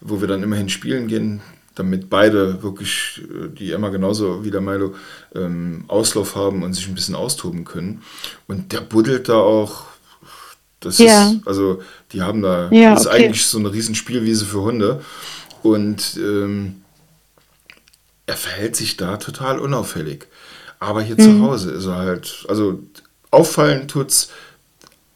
wo 0.00 0.20
wir 0.20 0.28
dann 0.28 0.42
immerhin 0.42 0.68
spielen 0.68 1.06
gehen. 1.08 1.40
damit 1.74 2.10
beide 2.10 2.62
wirklich, 2.62 3.22
äh, 3.22 3.48
die 3.48 3.72
Emma 3.72 3.88
genauso 3.88 4.44
wie 4.44 4.50
der 4.50 4.60
Milo, 4.60 4.94
ähm, 5.34 5.84
Auslauf 5.88 6.36
haben 6.36 6.62
und 6.62 6.74
sich 6.74 6.86
ein 6.86 6.94
bisschen 6.94 7.14
austoben 7.14 7.64
können. 7.64 8.02
Und 8.46 8.72
der 8.72 8.82
buddelt 8.82 9.28
da 9.28 9.36
auch. 9.36 9.84
Das 10.80 10.98
ja. 10.98 11.30
ist, 11.30 11.46
also 11.46 11.80
die 12.12 12.20
haben 12.20 12.42
da, 12.42 12.68
ja, 12.70 12.90
das 12.90 13.02
ist 13.02 13.06
okay. 13.06 13.24
eigentlich 13.24 13.46
so 13.46 13.58
eine 13.58 13.72
riesen 13.72 13.94
Spielwiese 13.94 14.44
für 14.44 14.60
Hunde. 14.62 15.00
Und 15.62 16.18
ähm, 16.18 16.82
er 18.26 18.36
verhält 18.36 18.76
sich 18.76 18.96
da 18.96 19.16
total 19.16 19.58
unauffällig. 19.58 20.26
Aber 20.82 21.00
hier 21.00 21.14
mhm. 21.14 21.20
zu 21.20 21.42
Hause 21.42 21.70
ist 21.70 21.86
er 21.86 21.96
halt, 21.96 22.44
also 22.48 22.80
auffallen 23.30 23.86
tut's 23.86 24.30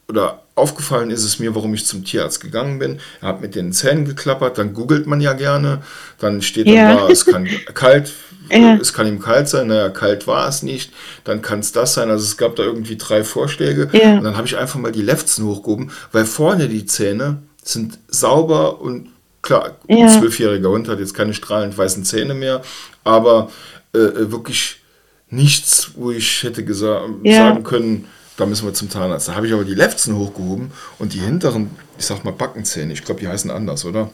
oder 0.08 0.42
aufgefallen 0.54 1.10
ist 1.10 1.24
es 1.24 1.40
mir, 1.40 1.54
warum 1.56 1.74
ich 1.74 1.84
zum 1.84 2.04
Tierarzt 2.04 2.40
gegangen 2.40 2.78
bin. 2.78 3.00
Er 3.20 3.28
hat 3.28 3.40
mit 3.40 3.56
den 3.56 3.72
Zähnen 3.72 4.04
geklappert, 4.04 4.58
dann 4.58 4.72
googelt 4.72 5.06
man 5.06 5.20
ja 5.20 5.32
gerne, 5.32 5.82
dann 6.20 6.40
steht 6.40 6.68
ja. 6.68 6.94
dann 6.94 6.96
da, 6.98 7.08
es 7.08 7.26
kann 7.26 7.48
kalt, 7.74 8.12
ja. 8.48 8.76
es 8.76 8.92
kann 8.92 9.08
ihm 9.08 9.20
kalt 9.20 9.48
sein, 9.48 9.66
naja, 9.66 9.88
kalt 9.88 10.28
war 10.28 10.48
es 10.48 10.62
nicht, 10.62 10.92
dann 11.24 11.42
kann 11.42 11.58
es 11.58 11.72
das 11.72 11.94
sein, 11.94 12.10
also 12.10 12.24
es 12.24 12.36
gab 12.36 12.54
da 12.54 12.62
irgendwie 12.62 12.96
drei 12.96 13.24
Vorschläge 13.24 13.90
ja. 13.92 14.14
und 14.16 14.22
dann 14.24 14.36
habe 14.36 14.46
ich 14.46 14.56
einfach 14.56 14.78
mal 14.78 14.92
die 14.92 15.02
Lefzen 15.02 15.44
hochgehoben, 15.44 15.90
weil 16.12 16.24
vorne 16.24 16.68
die 16.68 16.86
Zähne 16.86 17.38
sind 17.64 17.98
sauber 18.06 18.80
und 18.80 19.08
klar, 19.42 19.72
ein 19.88 20.08
zwölfjähriger 20.08 20.70
Hund 20.70 20.88
hat 20.88 21.00
jetzt 21.00 21.14
keine 21.14 21.34
strahlend 21.34 21.76
weißen 21.76 22.04
Zähne 22.04 22.34
mehr, 22.34 22.62
aber 23.02 23.50
äh, 23.92 23.98
äh 23.98 24.30
wirklich 24.30 24.80
nichts, 25.28 25.92
wo 25.96 26.10
ich 26.10 26.42
hätte 26.42 26.64
sagen 26.74 27.62
können, 27.64 28.06
da 28.36 28.46
müssen 28.46 28.66
wir 28.66 28.74
zum 28.74 28.90
Zahnarzt. 28.90 29.28
Da 29.28 29.34
habe 29.34 29.46
ich 29.46 29.52
aber 29.52 29.64
die 29.64 29.74
Lefzen 29.74 30.16
hochgehoben 30.16 30.70
und 30.98 31.14
die 31.14 31.20
hinteren, 31.20 31.70
ich 31.98 32.04
sag 32.04 32.24
mal 32.24 32.32
Backenzähne, 32.32 32.92
ich 32.92 33.04
glaube, 33.04 33.20
die 33.20 33.28
heißen 33.28 33.50
anders, 33.50 33.84
oder? 33.84 34.10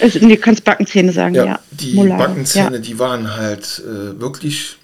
Also, 0.00 0.18
du 0.18 0.36
kannst 0.36 0.64
Backenzähne 0.64 1.12
sagen, 1.12 1.34
ja. 1.34 1.44
ja. 1.44 1.60
Die 1.70 1.94
Molare. 1.94 2.28
Backenzähne, 2.28 2.76
ja. 2.76 2.82
die 2.82 2.98
waren 2.98 3.36
halt 3.36 3.82
äh, 3.84 4.20
wirklich, 4.20 4.76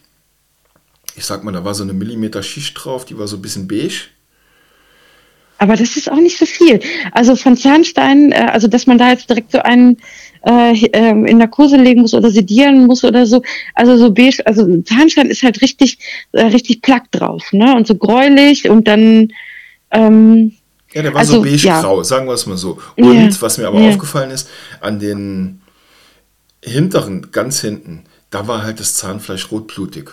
ich 1.17 1.25
sag 1.25 1.43
mal, 1.43 1.53
da 1.53 1.65
war 1.65 1.75
so 1.75 1.83
eine 1.83 1.93
Millimeter 1.93 2.43
Schicht 2.43 2.75
drauf, 2.83 3.05
die 3.05 3.19
war 3.19 3.27
so 3.27 3.37
ein 3.37 3.43
bisschen 3.43 3.67
beige. 3.67 4.09
Aber 5.59 5.77
das 5.77 5.97
ist 5.97 6.11
auch 6.11 6.17
nicht 6.17 6.39
so 6.39 6.47
viel. 6.47 6.81
Also 7.13 7.37
von 7.37 7.57
Zahnstein, 7.57 8.33
äh, 8.33 8.49
also 8.53 8.69
dass 8.69 8.87
man 8.87 8.99
da 8.99 9.11
jetzt 9.11 9.29
direkt 9.29 9.53
so 9.53 9.59
einen 9.59 9.99
äh, 10.47 10.73
ähm, 10.93 11.27
in 11.27 11.39
Narkose 11.39 11.77
legen 11.77 12.03
muss 12.03 12.15
oder 12.15 12.31
sedieren 12.31 12.87
muss 12.87 13.05
oder 13.05 13.27
so. 13.27 13.43
Also 13.75 13.97
so 13.97 14.13
beige, 14.13 14.47
also 14.47 14.67
Zahnstein 14.83 15.27
ist 15.27 15.43
halt 15.43 15.61
richtig, 15.61 15.99
äh, 16.33 16.47
richtig 16.47 16.83
plack 16.83 17.11
drauf, 17.11 17.53
ne? 17.53 17.75
Und 17.75 17.87
so 17.87 17.97
gräulich 17.97 18.69
und 18.69 18.87
dann 18.87 19.33
ähm, 19.91 20.53
ja, 20.93 21.03
der 21.03 21.13
war 21.13 21.21
also, 21.21 21.35
so 21.35 21.43
beige-grau, 21.43 21.99
ja. 21.99 22.05
sagen 22.05 22.27
wir 22.27 22.35
es 22.35 22.47
mal 22.47 22.57
so. 22.57 22.79
Und 22.97 23.15
ja, 23.15 23.43
was 23.43 23.59
mir 23.59 23.69
aber 23.69 23.81
ja. 23.81 23.91
aufgefallen 23.91 24.31
ist, 24.31 24.49
an 24.81 24.99
den 24.99 25.61
hinteren, 26.65 27.31
ganz 27.31 27.61
hinten, 27.61 28.05
da 28.31 28.49
war 28.49 28.63
halt 28.63 28.81
das 28.81 28.95
Zahnfleisch 28.95 29.51
rotblutig. 29.51 30.11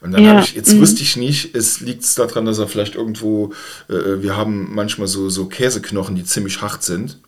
Und 0.00 0.12
dann 0.12 0.22
ja. 0.22 0.30
habe 0.30 0.40
ich, 0.40 0.54
jetzt 0.54 0.74
mhm. 0.74 0.80
wusste 0.80 1.02
ich 1.02 1.16
nicht, 1.16 1.54
es 1.56 1.80
liegt 1.80 2.18
daran, 2.18 2.46
dass 2.46 2.58
er 2.58 2.68
vielleicht 2.68 2.94
irgendwo, 2.94 3.52
äh, 3.88 4.22
wir 4.22 4.36
haben 4.36 4.72
manchmal 4.72 5.08
so, 5.08 5.28
so 5.28 5.46
Käseknochen, 5.46 6.14
die 6.14 6.24
ziemlich 6.24 6.62
hart 6.62 6.82
sind. 6.82 7.18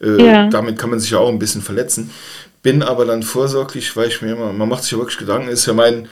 Äh, 0.00 0.24
ja. 0.24 0.48
Damit 0.48 0.78
kann 0.78 0.90
man 0.90 1.00
sich 1.00 1.10
ja 1.10 1.18
auch 1.18 1.28
ein 1.28 1.38
bisschen 1.38 1.62
verletzen. 1.62 2.10
Bin 2.62 2.82
aber 2.82 3.04
dann 3.04 3.22
vorsorglich, 3.22 3.96
weil 3.96 4.08
ich 4.08 4.22
mir 4.22 4.32
immer, 4.32 4.52
man 4.52 4.68
macht 4.68 4.84
sich 4.84 4.92
ja 4.92 4.98
wirklich 4.98 5.18
Gedanken, 5.18 5.48
ist 5.48 5.66
ja 5.66 5.72
mein, 5.72 6.08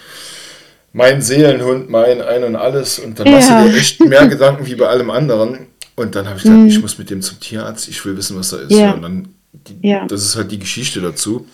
mein 0.93 1.23
Seelenhund, 1.23 1.88
mein 1.88 2.21
Ein 2.21 2.45
und 2.45 2.57
Alles. 2.57 2.99
Und 2.99 3.19
dann 3.19 3.26
ja. 3.26 3.33
machst 3.33 3.50
du 3.50 3.71
dir 3.71 3.76
echt 3.76 4.05
mehr 4.05 4.26
Gedanken 4.28 4.66
wie 4.66 4.75
bei 4.75 4.88
allem 4.88 5.11
anderen. 5.11 5.66
Und 5.95 6.14
dann 6.14 6.26
habe 6.26 6.37
ich 6.37 6.43
gesagt, 6.43 6.61
mhm. 6.61 6.66
ich 6.66 6.81
muss 6.81 6.99
mit 6.99 7.11
dem 7.11 7.23
zum 7.23 7.40
Tierarzt, 7.40 7.88
ich 7.88 8.05
will 8.05 8.16
wissen, 8.16 8.37
was 8.37 8.50
da 8.50 8.59
ist. 8.59 8.73
Ja. 8.73 8.93
Und 8.93 9.02
dann, 9.02 9.28
die, 9.52 9.99
das 10.09 10.23
ist 10.23 10.37
halt 10.37 10.50
die 10.50 10.59
Geschichte 10.59 11.00
dazu. 11.00 11.47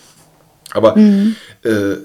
Aber 0.71 0.95
mhm. 0.97 1.35
äh, 1.63 1.97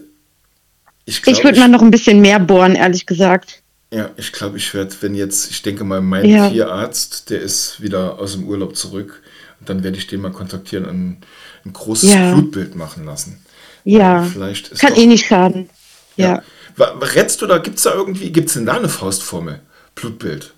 ich, 1.09 1.27
ich 1.27 1.43
würde 1.43 1.59
mal 1.59 1.69
noch 1.69 1.81
ein 1.81 1.91
bisschen 1.91 2.21
mehr 2.21 2.39
bohren, 2.39 2.75
ehrlich 2.75 3.07
gesagt. 3.07 3.63
Ja, 3.91 4.11
ich 4.19 4.33
glaube, 4.33 4.59
ich 4.59 4.75
werde, 4.75 4.95
wenn 5.01 5.15
jetzt, 5.15 5.51
ich 5.51 5.63
denke 5.63 5.83
mal, 5.85 6.03
mein 6.03 6.27
ja. 6.27 6.51
Tierarzt, 6.51 7.31
der 7.31 7.41
ist 7.41 7.81
wieder 7.81 8.19
aus 8.19 8.33
dem 8.33 8.45
Urlaub 8.47 8.77
zurück, 8.77 9.23
dann 9.65 9.83
werde 9.83 9.97
ich 9.97 10.07
den 10.07 10.21
mal 10.21 10.33
kontaktieren 10.33 10.85
und 10.85 11.23
ein, 11.65 11.73
großes 11.73 12.13
ja. 12.13 12.35
Blutbild 12.35 12.75
machen 12.77 13.07
lassen. 13.07 13.41
Ja, 13.85 14.23
vielleicht 14.23 14.79
kann 14.79 14.95
eh 14.95 15.07
nicht 15.07 15.27
schaden. 15.27 15.71
Ja. 16.17 16.43
ja. 16.77 16.85
Rätst 17.01 17.41
du 17.41 17.47
da, 17.47 17.57
gibt 17.57 17.79
es 17.79 17.85
da 17.85 17.95
irgendwie, 17.95 18.31
gibt 18.31 18.49
es 18.49 18.55
denn 18.55 18.67
da 18.67 18.75
eine 18.75 18.91
Faustformel? 18.91 19.61
Blutbild. 19.95 20.53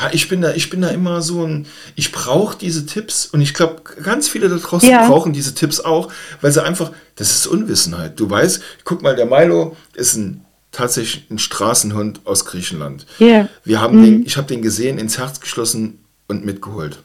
Ja, 0.00 0.10
ich 0.12 0.28
bin 0.28 0.42
da, 0.42 0.52
ich 0.52 0.70
bin 0.70 0.80
da 0.80 0.90
immer 0.90 1.22
so 1.22 1.44
ein, 1.44 1.66
ich 1.96 2.12
brauche 2.12 2.56
diese 2.56 2.86
Tipps 2.86 3.26
und 3.26 3.40
ich 3.40 3.52
glaube, 3.52 3.82
ganz 4.02 4.28
viele 4.28 4.48
da 4.48 4.56
draußen 4.56 4.88
ja. 4.88 5.08
brauchen 5.08 5.32
diese 5.32 5.54
Tipps 5.54 5.80
auch, 5.80 6.12
weil 6.40 6.52
sie 6.52 6.62
einfach, 6.62 6.92
das 7.16 7.32
ist 7.32 7.46
Unwissenheit. 7.48 8.20
Du 8.20 8.30
weißt, 8.30 8.62
guck 8.84 9.02
mal, 9.02 9.16
der 9.16 9.26
Milo 9.26 9.76
ist 9.94 10.14
ein 10.14 10.44
tatsächlich 10.70 11.26
ein 11.30 11.38
Straßenhund 11.38 12.20
aus 12.24 12.44
Griechenland. 12.44 13.06
Ja. 13.18 13.48
Wir 13.64 13.80
haben 13.80 13.98
mhm. 13.98 14.04
den, 14.04 14.26
ich 14.26 14.36
habe 14.36 14.46
den 14.46 14.62
gesehen, 14.62 14.98
ins 14.98 15.18
Herz 15.18 15.40
geschlossen 15.40 15.98
und 16.28 16.44
mitgeholt. 16.44 16.98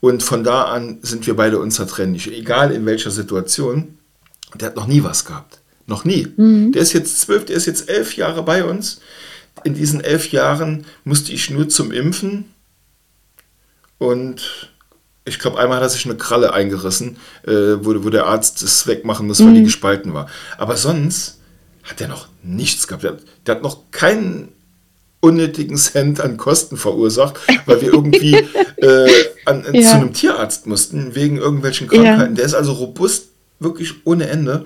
Und 0.00 0.22
von 0.22 0.44
da 0.44 0.64
an 0.64 0.98
sind 1.02 1.26
wir 1.26 1.34
beide 1.34 1.58
unzertrennlich, 1.58 2.30
egal 2.30 2.72
in 2.72 2.84
welcher 2.84 3.10
Situation. 3.10 3.96
Der 4.54 4.68
hat 4.68 4.76
noch 4.76 4.86
nie 4.86 5.02
was 5.02 5.24
gehabt. 5.24 5.60
Noch 5.86 6.04
nie. 6.04 6.28
Mhm. 6.36 6.72
Der 6.72 6.82
ist 6.82 6.92
jetzt 6.92 7.20
zwölf, 7.20 7.46
der 7.46 7.56
ist 7.56 7.66
jetzt 7.66 7.88
elf 7.88 8.16
Jahre 8.16 8.42
bei 8.42 8.64
uns 8.64 9.00
in 9.66 9.74
diesen 9.74 10.00
elf 10.00 10.30
Jahren 10.30 10.86
musste 11.04 11.32
ich 11.32 11.50
nur 11.50 11.68
zum 11.68 11.90
Impfen 11.90 12.46
und 13.98 14.70
ich 15.24 15.40
glaube, 15.40 15.58
einmal 15.58 15.78
hat 15.78 15.82
er 15.82 15.88
sich 15.88 16.04
eine 16.04 16.16
Kralle 16.16 16.52
eingerissen, 16.52 17.16
äh, 17.44 17.50
wo, 17.80 18.04
wo 18.04 18.10
der 18.10 18.26
Arzt 18.26 18.62
es 18.62 18.86
wegmachen 18.86 19.26
muss, 19.26 19.40
weil 19.40 19.48
mhm. 19.48 19.54
die 19.56 19.64
gespalten 19.64 20.14
war. 20.14 20.28
Aber 20.56 20.76
sonst 20.76 21.40
hat 21.82 22.00
er 22.00 22.06
noch 22.06 22.28
nichts 22.44 22.86
gehabt. 22.86 23.02
Der, 23.02 23.16
der 23.44 23.56
hat 23.56 23.62
noch 23.62 23.90
keinen 23.90 24.52
unnötigen 25.20 25.76
Cent 25.76 26.20
an 26.20 26.36
Kosten 26.36 26.76
verursacht, 26.76 27.40
weil 27.66 27.80
wir 27.80 27.92
irgendwie 27.92 28.34
äh, 28.76 29.08
an, 29.46 29.64
ja. 29.72 29.90
zu 29.90 29.96
einem 29.96 30.12
Tierarzt 30.12 30.68
mussten, 30.68 31.16
wegen 31.16 31.38
irgendwelchen 31.38 31.88
Krankheiten. 31.88 32.20
Ja. 32.20 32.36
Der 32.36 32.44
ist 32.44 32.54
also 32.54 32.72
robust, 32.72 33.30
wirklich 33.58 33.94
ohne 34.04 34.28
Ende. 34.28 34.64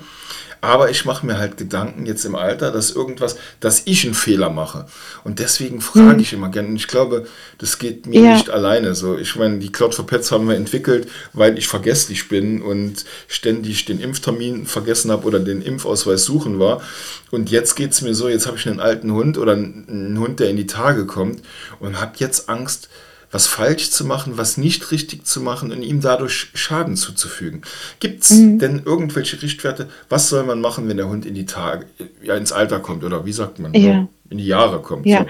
Aber 0.61 0.90
ich 0.90 1.05
mache 1.05 1.25
mir 1.25 1.38
halt 1.38 1.57
Gedanken 1.57 2.05
jetzt 2.05 2.25
im 2.25 2.35
Alter, 2.35 2.70
dass 2.70 2.90
irgendwas, 2.90 3.37
dass 3.61 3.83
ich 3.87 4.05
einen 4.05 4.14
Fehler 4.14 4.51
mache. 4.51 4.87
Und 5.25 5.38
deswegen 5.38 5.81
frage 5.81 6.12
hm. 6.12 6.18
ich 6.18 6.33
immer 6.33 6.51
gerne. 6.51 6.68
Und 6.68 6.77
ich 6.77 6.88
glaube, 6.88 7.27
das 7.59 7.79
geht 7.79 8.07
mir 8.07 8.20
ja. 8.20 8.35
nicht 8.35 8.51
alleine 8.51 8.94
so. 8.94 9.16
Ich 9.16 9.37
meine, 9.37 9.59
die 9.59 9.73
Cloud 9.73 9.94
for 9.94 10.07
Pets 10.07 10.33
haben 10.33 10.49
wir 10.49 10.57
entwickelt, 10.57 11.09
weil 11.33 11.57
ich 11.57 11.66
vergesslich 11.66 12.29
bin 12.29 12.61
und 12.61 13.05
ständig 13.29 13.87
den 13.87 14.01
Impftermin 14.01 14.66
vergessen 14.66 15.11
habe 15.11 15.27
oder 15.27 15.40
den 15.40 15.62
Impfausweis 15.62 16.25
suchen 16.25 16.59
war. 16.59 16.83
Und 17.31 17.51
jetzt 17.51 17.75
geht 17.75 17.92
es 17.92 18.03
mir 18.03 18.14
so, 18.14 18.29
jetzt 18.29 18.46
habe 18.46 18.59
ich 18.59 18.68
einen 18.68 18.81
alten 18.81 19.12
Hund 19.12 19.38
oder 19.38 19.53
einen 19.53 20.18
Hund, 20.18 20.40
der 20.40 20.51
in 20.51 20.57
die 20.57 20.66
Tage 20.66 21.07
kommt 21.07 21.40
und 21.79 22.01
habe 22.01 22.12
jetzt 22.16 22.49
Angst, 22.49 22.88
was 23.31 23.47
falsch 23.47 23.90
zu 23.90 24.05
machen, 24.05 24.37
was 24.37 24.57
nicht 24.57 24.90
richtig 24.90 25.27
zu 25.27 25.40
machen 25.40 25.73
und 25.73 25.83
ihm 25.83 26.01
dadurch 26.01 26.49
Schaden 26.55 26.97
zuzufügen. 26.97 27.62
Gibt 28.01 28.25
es 28.25 28.31
mhm. 28.31 28.59
denn 28.59 28.83
irgendwelche 28.85 29.40
Richtwerte? 29.40 29.88
Was 30.09 30.29
soll 30.29 30.45
man 30.45 30.61
machen, 30.61 30.88
wenn 30.88 30.97
der 30.97 31.09
Hund 31.09 31.27
in 31.27 31.35
die 31.35 31.47
Tage, 31.47 31.87
ja, 32.23 32.37
ins 32.37 32.53
Alter 32.53 32.81
kommt 32.81 33.05
oder 33.05 33.25
wie 33.25 33.33
sagt 33.33 33.59
man, 33.59 33.73
ja. 33.75 34.09
in 34.29 34.38
die 34.38 34.47
Jahre 34.47 34.81
kommt? 34.81 35.07
Ja. 35.07 35.21
So. 35.21 35.27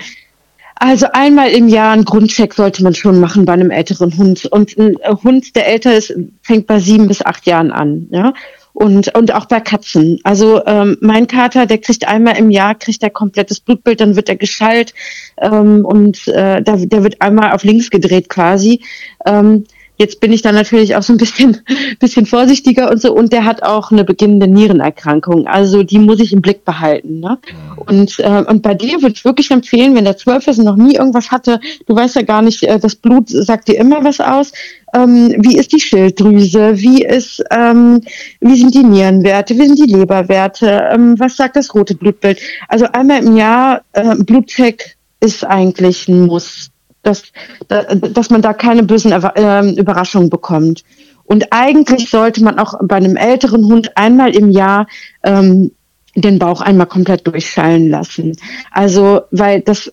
Also 0.82 1.06
einmal 1.12 1.50
im 1.50 1.68
Jahr 1.68 1.92
einen 1.92 2.06
Grundcheck 2.06 2.54
sollte 2.54 2.82
man 2.82 2.94
schon 2.94 3.20
machen 3.20 3.44
bei 3.44 3.52
einem 3.52 3.70
älteren 3.70 4.16
Hund. 4.16 4.46
Und 4.46 4.78
ein 4.78 4.96
Hund, 5.22 5.54
der 5.54 5.68
älter 5.68 5.94
ist, 5.94 6.14
fängt 6.40 6.66
bei 6.66 6.78
sieben 6.78 7.06
bis 7.06 7.20
acht 7.20 7.44
Jahren 7.44 7.70
an. 7.70 8.08
Ja? 8.10 8.32
Und, 8.80 9.14
und 9.14 9.34
auch 9.34 9.44
bei 9.44 9.60
Katzen. 9.60 10.20
Also 10.24 10.64
ähm, 10.64 10.96
mein 11.02 11.26
Kater, 11.26 11.66
der 11.66 11.76
kriegt 11.76 12.08
einmal 12.08 12.38
im 12.38 12.48
Jahr, 12.48 12.74
kriegt 12.74 13.02
er 13.02 13.10
komplettes 13.10 13.60
Blutbild, 13.60 14.00
dann 14.00 14.16
wird 14.16 14.30
er 14.30 14.36
geschallt 14.36 14.94
ähm, 15.38 15.84
und 15.84 16.26
äh, 16.28 16.62
da, 16.62 16.76
der 16.76 17.04
wird 17.04 17.20
einmal 17.20 17.52
auf 17.52 17.62
links 17.62 17.90
gedreht 17.90 18.30
quasi. 18.30 18.80
Ähm, 19.26 19.64
Jetzt 20.00 20.18
bin 20.18 20.32
ich 20.32 20.40
dann 20.40 20.54
natürlich 20.54 20.96
auch 20.96 21.02
so 21.02 21.12
ein 21.12 21.18
bisschen, 21.18 21.58
bisschen 22.00 22.24
vorsichtiger 22.24 22.90
und 22.90 23.02
so. 23.02 23.12
Und 23.12 23.34
der 23.34 23.44
hat 23.44 23.62
auch 23.62 23.90
eine 23.90 24.02
beginnende 24.02 24.48
Nierenerkrankung. 24.48 25.46
Also 25.46 25.82
die 25.82 25.98
muss 25.98 26.20
ich 26.20 26.32
im 26.32 26.40
Blick 26.40 26.64
behalten. 26.64 27.20
Ne? 27.20 27.36
Und, 27.84 28.18
äh, 28.18 28.42
und 28.48 28.62
bei 28.62 28.72
dir 28.72 29.02
würde 29.02 29.12
ich 29.14 29.26
wirklich 29.26 29.50
empfehlen, 29.50 29.94
wenn 29.94 30.06
der 30.06 30.16
zwölf 30.16 30.46
ist 30.46 30.58
und 30.58 30.64
noch 30.64 30.76
nie 30.76 30.94
irgendwas 30.94 31.30
hatte, 31.30 31.60
du 31.84 31.94
weißt 31.94 32.16
ja 32.16 32.22
gar 32.22 32.40
nicht, 32.40 32.62
äh, 32.62 32.78
das 32.78 32.96
Blut 32.96 33.28
sagt 33.28 33.68
dir 33.68 33.76
immer 33.76 34.02
was 34.02 34.20
aus. 34.20 34.52
Ähm, 34.94 35.34
wie 35.36 35.58
ist 35.58 35.70
die 35.70 35.80
Schilddrüse? 35.80 36.78
Wie 36.78 37.04
ist, 37.04 37.44
ähm, 37.50 38.00
wie 38.40 38.56
sind 38.56 38.74
die 38.74 38.84
Nierenwerte? 38.84 39.54
Wie 39.58 39.66
sind 39.66 39.78
die 39.78 39.92
Leberwerte? 39.92 40.88
Ähm, 40.94 41.20
was 41.20 41.36
sagt 41.36 41.56
das 41.56 41.74
rote 41.74 41.94
Blutbild? 41.94 42.40
Also 42.68 42.86
einmal 42.86 43.22
im 43.22 43.36
Jahr 43.36 43.82
äh, 43.92 44.16
Blutcheck 44.16 44.96
ist 45.20 45.44
eigentlich 45.44 46.08
ein 46.08 46.26
Muss 46.26 46.69
dass, 47.02 47.24
dass 47.68 48.30
man 48.30 48.42
da 48.42 48.52
keine 48.52 48.82
bösen 48.82 49.12
ähm, 49.36 49.76
Überraschungen 49.76 50.30
bekommt. 50.30 50.84
Und 51.24 51.46
eigentlich 51.52 52.10
sollte 52.10 52.42
man 52.42 52.58
auch 52.58 52.74
bei 52.82 52.96
einem 52.96 53.16
älteren 53.16 53.64
Hund 53.66 53.96
einmal 53.96 54.34
im 54.34 54.50
Jahr 54.50 54.86
ähm, 55.22 55.70
den 56.16 56.38
Bauch 56.38 56.60
einmal 56.60 56.86
komplett 56.86 57.26
durchschallen 57.26 57.88
lassen. 57.88 58.36
Also, 58.72 59.22
weil 59.30 59.60
das, 59.60 59.92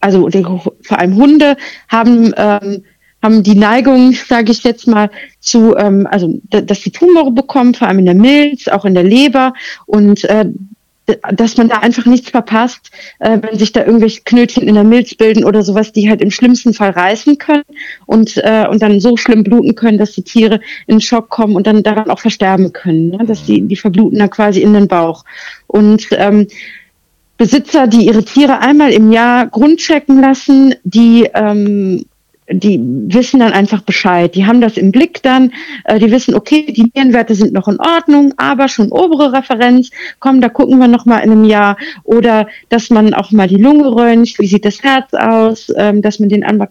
also 0.00 0.30
vor 0.82 0.98
allem 0.98 1.16
Hunde 1.16 1.56
haben, 1.88 2.32
ähm, 2.36 2.84
haben 3.22 3.42
die 3.42 3.56
Neigung, 3.56 4.12
sage 4.12 4.52
ich 4.52 4.62
jetzt 4.62 4.86
mal, 4.86 5.10
zu, 5.40 5.76
ähm, 5.76 6.06
also 6.10 6.40
dass 6.50 6.80
die 6.80 6.92
Tumore 6.92 7.32
bekommen, 7.32 7.74
vor 7.74 7.88
allem 7.88 7.98
in 7.98 8.06
der 8.06 8.14
Milz, 8.14 8.68
auch 8.68 8.84
in 8.84 8.94
der 8.94 9.04
Leber 9.04 9.52
und 9.86 10.24
äh, 10.24 10.46
dass 11.32 11.56
man 11.56 11.68
da 11.68 11.78
einfach 11.78 12.06
nichts 12.06 12.30
verpasst, 12.30 12.90
äh, 13.18 13.38
wenn 13.40 13.58
sich 13.58 13.72
da 13.72 13.84
irgendwelche 13.84 14.22
Knötchen 14.22 14.68
in 14.68 14.74
der 14.74 14.84
Milz 14.84 15.14
bilden 15.14 15.44
oder 15.44 15.62
sowas, 15.62 15.92
die 15.92 16.08
halt 16.08 16.20
im 16.20 16.30
schlimmsten 16.30 16.74
Fall 16.74 16.90
reißen 16.90 17.38
können 17.38 17.64
und, 18.06 18.36
äh, 18.38 18.66
und 18.68 18.82
dann 18.82 19.00
so 19.00 19.16
schlimm 19.16 19.44
bluten 19.44 19.74
können, 19.74 19.98
dass 19.98 20.12
die 20.12 20.22
Tiere 20.22 20.60
in 20.86 21.00
Schock 21.00 21.28
kommen 21.28 21.56
und 21.56 21.66
dann 21.66 21.82
daran 21.82 22.10
auch 22.10 22.20
versterben 22.20 22.72
können. 22.72 23.10
Ne? 23.10 23.24
Dass 23.26 23.44
die, 23.44 23.62
die 23.62 23.76
verbluten 23.76 24.18
dann 24.18 24.30
quasi 24.30 24.60
in 24.60 24.74
den 24.74 24.88
Bauch. 24.88 25.24
Und 25.66 26.08
ähm, 26.12 26.46
Besitzer, 27.38 27.86
die 27.86 28.06
ihre 28.06 28.24
Tiere 28.24 28.58
einmal 28.58 28.92
im 28.92 29.12
Jahr 29.12 29.46
grundchecken 29.46 30.20
lassen, 30.20 30.74
die 30.82 31.28
ähm, 31.34 32.04
die 32.50 32.80
wissen 32.82 33.40
dann 33.40 33.52
einfach 33.52 33.82
Bescheid. 33.82 34.34
Die 34.34 34.46
haben 34.46 34.60
das 34.60 34.76
im 34.76 34.90
Blick 34.90 35.22
dann. 35.22 35.52
Äh, 35.84 35.98
die 35.98 36.10
wissen, 36.10 36.34
okay, 36.34 36.64
die 36.72 36.90
Nierenwerte 36.94 37.34
sind 37.34 37.52
noch 37.52 37.68
in 37.68 37.78
Ordnung, 37.78 38.34
aber 38.36 38.68
schon 38.68 38.90
obere 38.90 39.32
Referenz. 39.32 39.90
Komm, 40.18 40.40
da 40.40 40.48
gucken 40.48 40.78
wir 40.78 40.88
noch 40.88 41.04
mal 41.04 41.18
in 41.18 41.30
einem 41.30 41.44
Jahr. 41.44 41.76
Oder 42.04 42.48
dass 42.68 42.90
man 42.90 43.14
auch 43.14 43.30
mal 43.32 43.48
die 43.48 43.56
Lunge 43.56 43.94
röntgt. 43.94 44.38
Wie 44.38 44.46
sieht 44.46 44.64
das 44.64 44.82
Herz 44.82 45.12
aus? 45.12 45.72
Ähm, 45.76 46.02
dass 46.02 46.18
man 46.18 46.28
den 46.28 46.44
einfach 46.44 46.68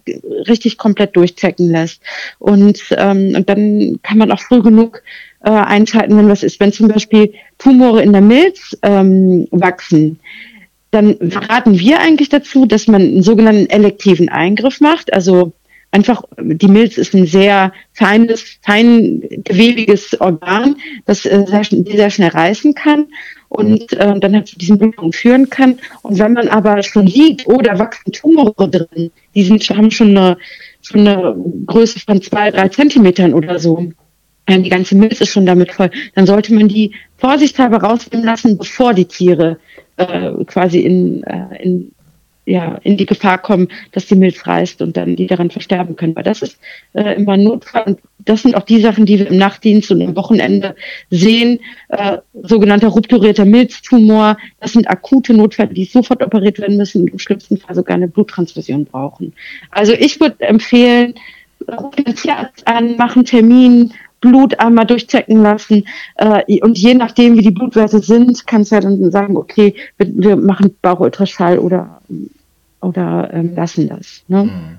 richtig 0.48 0.78
komplett 0.78 1.16
durchchecken 1.16 1.70
lässt. 1.70 2.02
Und, 2.40 2.80
ähm, 2.98 3.34
und 3.36 3.50
dann 3.50 4.00
kann 4.02 4.18
man 4.18 4.32
auch 4.32 4.40
früh 4.40 4.62
genug 4.62 5.04
äh, 5.44 5.52
einschalten, 5.52 6.18
wenn 6.18 6.30
was 6.30 6.44
ist. 6.44 6.60
Wenn 6.60 6.74
zum 6.74 6.88
Beispiel 6.88 7.34
Tumore 7.58 8.02
in 8.02 8.14
der 8.14 8.22
Milz 8.22 8.76
ähm, 8.82 9.48
wachsen, 9.52 10.20
dann 10.92 11.18
raten 11.22 11.78
wir 11.78 12.00
eigentlich 12.00 12.30
dazu, 12.30 12.66
dass 12.66 12.88
man 12.88 13.02
einen 13.02 13.22
sogenannten 13.22 13.70
elektiven 13.70 14.30
Eingriff 14.30 14.80
macht. 14.80 15.14
Also 15.14 15.54
einfach, 15.92 16.24
die 16.40 16.68
Milz 16.68 16.98
ist 16.98 17.14
ein 17.14 17.26
sehr 17.26 17.72
feines, 17.94 18.60
feingewebiges 18.62 20.20
Organ, 20.20 20.76
das 21.06 21.26
äh, 21.26 21.46
sehr, 21.48 21.64
sehr 21.64 22.10
schnell 22.10 22.30
reißen 22.30 22.74
kann 22.74 23.08
und 23.50 23.94
äh, 23.94 24.20
dann 24.20 24.36
halt 24.36 24.48
zu 24.48 24.58
diesen 24.58 24.78
Blutungen 24.78 25.14
führen 25.14 25.50
kann. 25.50 25.80
Und 26.04 26.20
wenn 26.20 26.34
man 26.34 26.50
aber 26.50 26.84
schon 26.84 27.08
liegt 27.08 27.48
oder 27.48 27.80
wachsen 27.80 28.12
Tumore 28.12 28.70
drin, 28.70 29.12
die 29.34 29.44
sind, 29.44 29.68
haben 29.70 29.92
schon 29.92 30.18
eine, 30.18 30.38
schon 30.82 31.08
eine 31.08 31.36
Größe 31.66 32.00
von 32.00 32.22
zwei, 32.22 32.52
drei 32.52 32.68
Zentimetern 32.70 33.34
oder 33.34 33.60
so, 33.60 33.92
die 34.50 34.70
ganze 34.70 34.96
Milz 34.96 35.20
ist 35.20 35.30
schon 35.30 35.46
damit 35.46 35.74
voll, 35.74 35.92
dann 36.16 36.26
sollte 36.26 36.54
man 36.54 36.70
die 36.70 36.94
vorsichtshalber 37.18 37.78
rausnehmen 37.78 38.26
lassen, 38.26 38.58
bevor 38.58 38.94
die 38.94 39.04
Tiere 39.04 39.58
äh, 39.98 40.32
quasi 40.46 40.80
in, 40.80 41.24
äh, 41.24 41.62
in 41.62 41.92
ja, 42.48 42.80
in 42.84 42.96
die 42.96 43.06
Gefahr 43.06 43.38
kommen, 43.38 43.68
dass 43.92 44.06
die 44.08 44.16
Milz 44.16 44.48
reißt 44.48 44.82
und 44.82 44.96
dann 44.96 45.18
die 45.18 45.28
daran 45.28 45.52
versterben 45.52 45.98
können. 45.98 46.16
Weil 46.16 46.24
das 46.24 46.42
ist 46.42 46.58
äh, 46.94 47.16
immer 47.16 47.34
ein 47.34 47.44
Notfall 47.44 47.84
und 47.84 48.00
das 48.20 48.42
sind 48.42 48.56
auch 48.56 48.64
die 48.64 48.80
Sachen, 48.80 49.06
die 49.06 49.20
wir 49.20 49.28
im 49.28 49.38
Nachtdienst 49.38 49.92
und 49.92 50.02
am 50.02 50.16
Wochenende 50.16 50.76
sehen. 51.10 51.60
Äh, 51.90 52.20
sogenannter 52.42 52.88
rupturierter 52.88 53.44
Milztumor, 53.44 54.38
das 54.62 54.74
sind 54.74 54.90
akute 54.90 55.34
Notfälle, 55.34 55.74
die 55.74 55.86
sofort 55.86 56.24
operiert 56.24 56.58
werden 56.60 56.78
müssen 56.78 57.02
und 57.02 57.10
im 57.10 57.20
schlimmsten 57.20 57.58
Fall 57.58 57.76
sogar 57.76 57.96
eine 57.96 58.08
Bluttransfusion 58.08 58.86
brauchen. 58.86 59.34
Also 59.72 59.92
ich 59.92 60.20
würde 60.22 60.40
empfehlen, 60.40 61.16
rufen 61.70 62.06
den 62.06 62.16
Tierarzt 62.16 62.66
an, 62.66 62.96
machen 62.96 63.26
Termin, 63.26 63.94
Blut 64.22 64.60
einmal 64.60 64.86
durchchecken 64.86 65.42
lassen. 65.42 65.86
Äh, 66.16 66.62
und 66.62 66.78
je 66.78 66.94
nachdem, 66.94 67.38
wie 67.38 67.42
die 67.42 67.52
Blutwerte 67.52 68.00
sind, 68.00 68.48
kannst 68.48 68.72
du 68.72 68.76
ja 68.76 68.82
dann 68.82 69.12
sagen, 69.12 69.36
okay, 69.36 69.76
wir, 69.98 70.08
wir 70.14 70.36
machen 70.38 70.76
Bauchultraschall 70.82 71.60
oder 71.60 72.02
oder 72.82 73.30
ähm, 73.34 73.56
lassen 73.56 73.90
das. 73.90 74.24
Ne? 74.28 74.44
Mhm. 74.46 74.78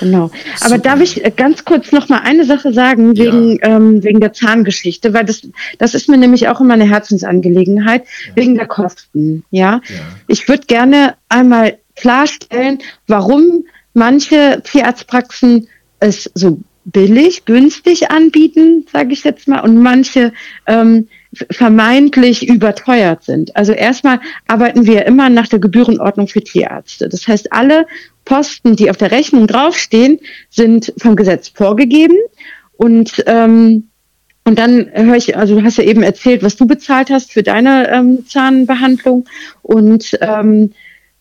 Genau. 0.00 0.30
Aber 0.60 0.76
Super. 0.76 0.78
darf 0.78 1.00
ich 1.00 1.24
äh, 1.24 1.30
ganz 1.30 1.64
kurz 1.64 1.92
noch 1.92 2.08
mal 2.08 2.18
eine 2.18 2.44
Sache 2.44 2.72
sagen 2.72 3.16
wegen 3.16 3.58
ja. 3.58 3.76
ähm, 3.76 4.02
wegen 4.02 4.20
der 4.20 4.32
Zahngeschichte, 4.32 5.14
weil 5.14 5.24
das 5.24 5.42
das 5.78 5.94
ist 5.94 6.08
mir 6.08 6.16
nämlich 6.16 6.48
auch 6.48 6.60
immer 6.60 6.74
eine 6.74 6.88
Herzensangelegenheit 6.88 8.04
ja. 8.26 8.36
wegen 8.36 8.54
der 8.56 8.66
Kosten. 8.66 9.44
Ja, 9.50 9.80
ja. 9.88 10.00
ich 10.26 10.48
würde 10.48 10.66
gerne 10.66 11.14
einmal 11.28 11.78
klarstellen, 11.96 12.78
warum 13.06 13.64
manche 13.92 14.62
Tierarztpraxen 14.64 15.68
es 16.00 16.30
so 16.34 16.58
billig, 16.84 17.44
günstig 17.44 18.10
anbieten, 18.10 18.86
sage 18.92 19.12
ich 19.12 19.24
jetzt 19.24 19.48
mal, 19.48 19.60
und 19.60 19.80
manche 19.80 20.32
ähm, 20.66 21.08
vermeintlich 21.50 22.48
überteuert 22.48 23.24
sind. 23.24 23.56
Also 23.56 23.72
erstmal 23.72 24.20
arbeiten 24.46 24.86
wir 24.86 25.06
immer 25.06 25.30
nach 25.30 25.48
der 25.48 25.58
Gebührenordnung 25.58 26.28
für 26.28 26.42
Tierärzte. 26.42 27.08
Das 27.08 27.26
heißt, 27.26 27.52
alle 27.52 27.86
Posten, 28.24 28.76
die 28.76 28.90
auf 28.90 28.96
der 28.96 29.10
Rechnung 29.10 29.46
draufstehen, 29.46 30.18
sind 30.50 30.92
vom 30.96 31.16
Gesetz 31.16 31.48
vorgegeben 31.48 32.16
und 32.76 33.22
ähm, 33.26 33.88
und 34.46 34.58
dann 34.58 34.90
höre 34.92 35.16
ich, 35.16 35.38
also 35.38 35.58
du 35.58 35.64
hast 35.64 35.78
ja 35.78 35.84
eben 35.84 36.02
erzählt, 36.02 36.42
was 36.42 36.56
du 36.56 36.66
bezahlt 36.66 37.08
hast 37.08 37.32
für 37.32 37.42
deine 37.42 37.90
ähm, 37.90 38.26
Zahnbehandlung 38.26 39.24
und 39.62 40.18
ähm, 40.20 40.72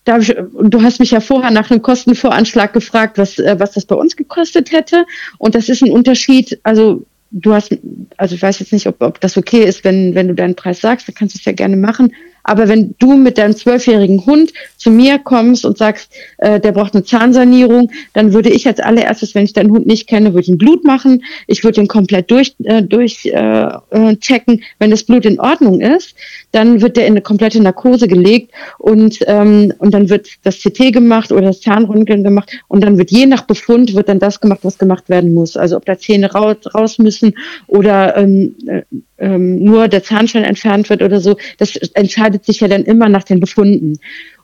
da 0.04 0.18
ich, 0.18 0.36
du 0.36 0.82
hast 0.82 1.00
mich 1.00 1.12
ja 1.12 1.22
vorher 1.22 1.52
nach 1.52 1.72
einem 1.72 1.82
Kostenvoranschlag 1.82 2.74
gefragt, 2.74 3.18
was, 3.18 3.40
äh, 3.40 3.56
was 3.58 3.72
das 3.72 3.86
bei 3.86 3.96
uns 3.96 4.16
gekostet 4.16 4.72
hätte. 4.72 5.06
Und 5.38 5.56
das 5.56 5.70
ist 5.70 5.82
ein 5.82 5.92
Unterschied, 5.92 6.60
also 6.64 7.06
du 7.34 7.54
hast, 7.54 7.76
also 8.18 8.36
ich 8.36 8.42
weiß 8.42 8.60
jetzt 8.60 8.72
nicht, 8.72 8.88
ob, 8.88 9.02
ob 9.02 9.20
das 9.20 9.38
okay 9.38 9.64
ist, 9.64 9.84
wenn, 9.84 10.14
wenn 10.16 10.28
du 10.28 10.36
deinen 10.36 10.56
Preis 10.56 10.80
sagst, 10.80 11.08
dann 11.08 11.16
kannst 11.16 11.36
du 11.36 11.40
es 11.40 11.46
ja 11.46 11.52
gerne 11.52 11.76
machen. 11.76 12.14
Aber 12.44 12.68
wenn 12.68 12.94
du 13.00 13.16
mit 13.16 13.38
deinem 13.38 13.56
zwölfjährigen 13.56 14.26
Hund 14.26 14.52
zu 14.78 14.92
mir 14.92 15.18
kommst 15.18 15.66
und 15.66 15.78
sagst, 15.78 16.14
äh, 16.38 16.60
der 16.60 16.74
braucht 16.74 16.94
eine 16.94 17.04
Zahnsanierung, 17.04 17.90
dann 18.14 18.34
würde 18.34 18.50
ich 18.50 18.68
als 18.68 18.80
allererstes, 18.80 19.34
wenn 19.34 19.46
ich 19.46 19.54
deinen 19.54 19.72
Hund 19.72 19.88
nicht 19.88 20.08
kenne, 20.08 20.34
würde 20.34 20.42
ich 20.42 20.50
ihn 20.50 20.58
Blut 20.58 20.84
machen. 20.84 21.24
Ich 21.48 21.64
würde 21.64 21.82
ihn 21.82 21.88
komplett 21.88 22.30
durch, 22.30 22.56
äh, 22.64 22.84
durch 22.84 23.26
äh, 23.26 23.68
äh, 23.92 24.18
checken. 24.18 24.62
Wenn 24.78 24.92
das 24.92 25.04
Blut 25.04 25.26
in 25.26 25.40
Ordnung 25.40 25.82
ist, 25.82 26.16
dann 26.54 26.82
wird 26.82 26.98
der 26.98 27.08
in 27.08 27.14
eine 27.14 27.22
komplette 27.22 27.62
Narkose 27.62 28.08
gelegt 28.08 28.52
und, 28.78 29.20
ähm, 29.28 29.74
und 29.80 29.94
dann 29.94 30.10
wird 30.10 30.30
das 30.44 30.60
CT 30.60 30.94
gemacht 30.94 31.32
oder 31.32 31.48
das 31.48 31.62
Zahnröntgen 31.62 32.24
gemacht 32.24 32.52
und 32.68 32.84
dann 32.84 32.98
wird 32.98 33.12
je 33.12 33.26
nach 33.26 33.42
Befund 33.42 33.96
wird 33.96 34.08
dann 34.08 34.20
das 34.20 34.40
gemacht, 34.40 34.60
was 34.62 34.78
gemacht 34.78 35.10
werden 35.10 35.34
muss. 35.34 35.58
Also 35.58 35.76
ob 35.76 35.86
da 35.86 35.98
Zähne 35.98 36.32
raus, 36.32 36.58
raus 36.74 37.00
müssen 37.00 37.34
oder 37.68 38.16
ähm, 38.16 38.56
äh, 38.68 38.84
ähm, 39.18 39.64
nur 39.64 39.88
der 39.88 40.04
Zahnstein 40.04 40.44
entfernt 40.44 40.90
wird 40.92 41.02
oder 41.02 41.20
so, 41.20 41.38
das 41.58 41.76
entscheidet 41.76 42.46
sich 42.46 42.60
ja 42.60 42.68
dann 42.68 42.84
immer 42.84 43.10
nach 43.10 43.24
den 43.24 43.40
Befunden. 43.40 43.98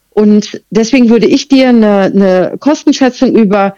Und 0.10 0.62
deswegen 0.72 1.10
würde 1.10 1.28
ich 1.28 1.48
dir 1.48 1.69
eine, 1.69 2.02
eine 2.02 2.56
Kostenschätzung 2.60 3.36
über 3.36 3.76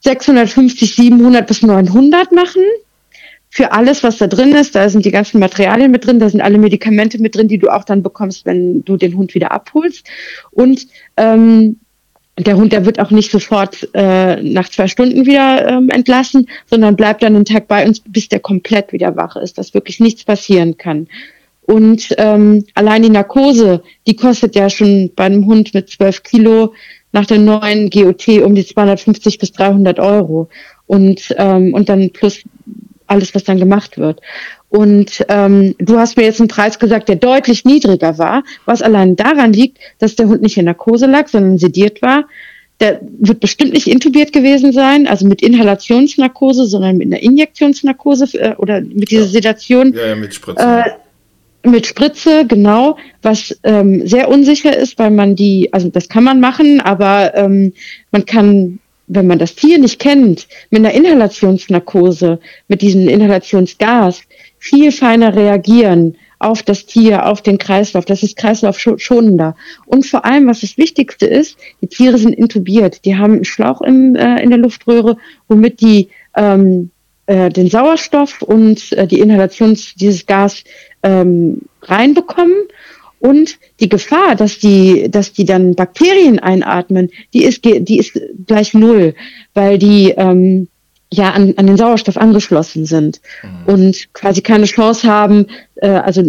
650, 0.00 0.94
700 0.94 1.46
bis 1.46 1.60
900 1.60 2.32
machen 2.32 2.62
für 3.50 3.72
alles, 3.72 4.02
was 4.04 4.18
da 4.18 4.28
drin 4.28 4.52
ist. 4.52 4.74
Da 4.74 4.88
sind 4.88 5.04
die 5.04 5.10
ganzen 5.10 5.40
Materialien 5.40 5.90
mit 5.90 6.06
drin, 6.06 6.20
da 6.20 6.28
sind 6.28 6.40
alle 6.40 6.58
Medikamente 6.58 7.20
mit 7.20 7.34
drin, 7.34 7.48
die 7.48 7.58
du 7.58 7.68
auch 7.68 7.84
dann 7.84 8.02
bekommst, 8.02 8.46
wenn 8.46 8.84
du 8.84 8.96
den 8.96 9.16
Hund 9.16 9.34
wieder 9.34 9.50
abholst. 9.50 10.06
Und 10.52 10.86
ähm, 11.16 11.76
der 12.38 12.56
Hund, 12.56 12.72
der 12.72 12.86
wird 12.86 13.00
auch 13.00 13.10
nicht 13.10 13.30
sofort 13.30 13.88
äh, 13.92 14.40
nach 14.42 14.68
zwei 14.68 14.86
Stunden 14.86 15.26
wieder 15.26 15.68
ähm, 15.68 15.90
entlassen, 15.90 16.48
sondern 16.66 16.96
bleibt 16.96 17.22
dann 17.22 17.34
einen 17.34 17.44
Tag 17.44 17.68
bei 17.68 17.86
uns, 17.86 18.00
bis 18.00 18.28
der 18.28 18.40
komplett 18.40 18.92
wieder 18.92 19.16
wach 19.16 19.36
ist, 19.36 19.58
dass 19.58 19.74
wirklich 19.74 20.00
nichts 20.00 20.24
passieren 20.24 20.78
kann. 20.78 21.08
Und 21.62 22.14
ähm, 22.18 22.64
allein 22.74 23.02
die 23.02 23.10
Narkose, 23.10 23.82
die 24.06 24.16
kostet 24.16 24.54
ja 24.54 24.70
schon 24.70 25.10
bei 25.14 25.24
einem 25.24 25.46
Hund 25.46 25.74
mit 25.74 25.90
12 25.90 26.22
Kilo 26.22 26.72
nach 27.12 27.26
der 27.26 27.38
neuen 27.38 27.90
GOT 27.90 28.28
um 28.42 28.54
die 28.54 28.64
250 28.64 29.38
bis 29.38 29.52
300 29.52 29.98
Euro. 29.98 30.48
Und, 30.86 31.34
ähm, 31.36 31.74
und 31.74 31.88
dann 31.88 32.10
plus 32.10 32.40
alles, 33.10 33.34
was 33.34 33.44
dann 33.44 33.58
gemacht 33.58 33.98
wird. 33.98 34.20
Und 34.68 35.24
ähm, 35.28 35.74
du 35.78 35.98
hast 35.98 36.16
mir 36.16 36.24
jetzt 36.24 36.40
einen 36.40 36.48
Preis 36.48 36.78
gesagt, 36.78 37.08
der 37.08 37.16
deutlich 37.16 37.64
niedriger 37.64 38.18
war, 38.18 38.44
was 38.64 38.82
allein 38.82 39.16
daran 39.16 39.52
liegt, 39.52 39.78
dass 39.98 40.16
der 40.16 40.28
Hund 40.28 40.42
nicht 40.42 40.56
in 40.56 40.66
Narkose 40.66 41.06
lag, 41.06 41.28
sondern 41.28 41.58
sediert 41.58 42.02
war. 42.02 42.26
Der 42.78 43.00
wird 43.18 43.40
bestimmt 43.40 43.74
nicht 43.74 43.88
intubiert 43.88 44.32
gewesen 44.32 44.72
sein, 44.72 45.06
also 45.06 45.26
mit 45.26 45.42
Inhalationsnarkose, 45.42 46.66
sondern 46.66 46.96
mit 46.96 47.08
einer 47.08 47.22
Injektionsnarkose 47.22 48.38
äh, 48.38 48.54
oder 48.56 48.80
mit 48.80 49.10
dieser 49.10 49.26
Sedation. 49.26 49.92
Ja, 49.92 50.06
ja 50.06 50.16
mit 50.16 50.32
Spritze. 50.32 50.62
Äh, 50.62 50.90
mit 51.68 51.86
Spritze, 51.86 52.46
genau, 52.46 52.96
was 53.22 53.58
ähm, 53.64 54.06
sehr 54.06 54.30
unsicher 54.30 54.74
ist, 54.74 54.98
weil 54.98 55.10
man 55.10 55.36
die, 55.36 55.68
also 55.72 55.88
das 55.88 56.08
kann 56.08 56.24
man 56.24 56.40
machen, 56.40 56.80
aber 56.80 57.34
ähm, 57.34 57.74
man 58.12 58.24
kann 58.24 58.78
wenn 59.12 59.26
man 59.26 59.40
das 59.40 59.56
Tier 59.56 59.78
nicht 59.78 59.98
kennt, 59.98 60.46
mit 60.70 60.80
einer 60.80 60.94
Inhalationsnarkose, 60.94 62.38
mit 62.68 62.80
diesem 62.80 63.08
Inhalationsgas, 63.08 64.22
viel 64.58 64.92
feiner 64.92 65.34
reagieren 65.34 66.16
auf 66.38 66.62
das 66.62 66.86
Tier, 66.86 67.26
auf 67.26 67.42
den 67.42 67.58
Kreislauf. 67.58 68.04
Das 68.04 68.22
ist 68.22 68.36
kreislaufschonender. 68.36 69.56
Und 69.84 70.06
vor 70.06 70.24
allem, 70.24 70.46
was 70.46 70.60
das 70.60 70.78
Wichtigste 70.78 71.26
ist, 71.26 71.58
die 71.82 71.88
Tiere 71.88 72.18
sind 72.18 72.34
intubiert. 72.34 73.04
Die 73.04 73.16
haben 73.16 73.34
einen 73.34 73.44
Schlauch 73.44 73.80
im, 73.82 74.14
äh, 74.14 74.40
in 74.42 74.50
der 74.50 74.58
Luftröhre, 74.58 75.16
womit 75.48 75.80
die 75.80 76.08
ähm, 76.36 76.90
äh, 77.26 77.50
den 77.50 77.68
Sauerstoff 77.68 78.42
und 78.42 78.92
äh, 78.92 79.08
die 79.08 79.20
Inhalations, 79.20 79.94
dieses 79.96 80.24
Gas 80.24 80.62
ähm, 81.02 81.62
reinbekommen 81.82 82.54
und 83.20 83.58
die 83.78 83.88
Gefahr, 83.88 84.34
dass 84.34 84.58
die, 84.58 85.10
dass 85.10 85.32
die 85.32 85.44
dann 85.44 85.74
Bakterien 85.74 86.38
einatmen, 86.38 87.10
die 87.32 87.44
ist, 87.44 87.64
die 87.64 87.98
ist 87.98 88.18
gleich 88.46 88.74
null, 88.74 89.14
weil 89.54 89.78
die, 89.78 90.14
ähm, 90.16 90.68
ja 91.12 91.30
an, 91.30 91.54
an 91.56 91.66
den 91.66 91.76
Sauerstoff 91.76 92.16
angeschlossen 92.16 92.86
sind 92.86 93.20
mhm. 93.42 93.72
und 93.72 94.14
quasi 94.14 94.42
keine 94.42 94.66
Chance 94.66 95.08
haben, 95.08 95.46
äh, 95.76 95.88
also 95.88 96.22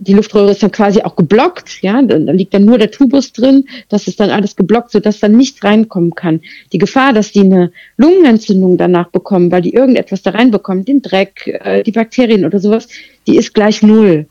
die 0.00 0.14
Luftröhre 0.14 0.52
ist 0.52 0.62
dann 0.62 0.70
quasi 0.70 1.02
auch 1.02 1.16
geblockt, 1.16 1.82
ja, 1.82 2.00
da, 2.02 2.16
liegt 2.16 2.54
dann 2.54 2.64
nur 2.64 2.78
der 2.78 2.90
Tubus 2.90 3.32
drin, 3.32 3.64
das 3.88 4.06
ist 4.06 4.20
dann 4.20 4.30
alles 4.30 4.54
geblockt, 4.54 4.92
sodass 4.92 5.18
dann 5.18 5.36
nichts 5.36 5.62
reinkommen 5.64 6.14
kann. 6.14 6.40
Die 6.72 6.78
Gefahr, 6.78 7.12
dass 7.12 7.32
die 7.32 7.40
eine 7.40 7.72
Lungenentzündung 7.96 8.78
danach 8.78 9.08
bekommen, 9.08 9.50
weil 9.50 9.62
die 9.62 9.74
irgendetwas 9.74 10.22
da 10.22 10.30
reinbekommen, 10.30 10.84
den 10.84 11.02
Dreck, 11.02 11.46
äh, 11.46 11.82
die 11.82 11.92
Bakterien 11.92 12.44
oder 12.44 12.60
sowas, 12.60 12.88
die 13.26 13.36
ist 13.36 13.54
gleich 13.54 13.82
null. 13.82 14.26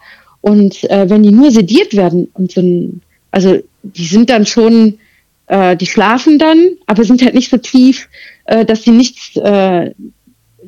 Und 0.48 0.90
äh, 0.90 1.10
wenn 1.10 1.24
die 1.24 1.32
nur 1.32 1.52
sediert 1.52 1.94
werden 1.94 2.30
und 2.34 2.54
so 2.54 2.62
ein, 2.62 3.02
also 3.32 3.58
die 3.84 4.06
sind 4.06 4.30
dann 4.30 4.46
schon, 4.46 4.98
äh, 5.48 5.76
die 5.76 5.86
schlafen 5.86 6.40
dann, 6.40 6.70
aber 6.86 7.04
sind 7.04 7.22
halt 7.22 7.34
nicht 7.36 7.50
so 7.50 7.58
tief, 7.58 8.08
äh, 8.46 8.64
dass 8.64 8.84
sie 8.84 8.92
nichts, 8.92 9.36
äh, 9.36 9.92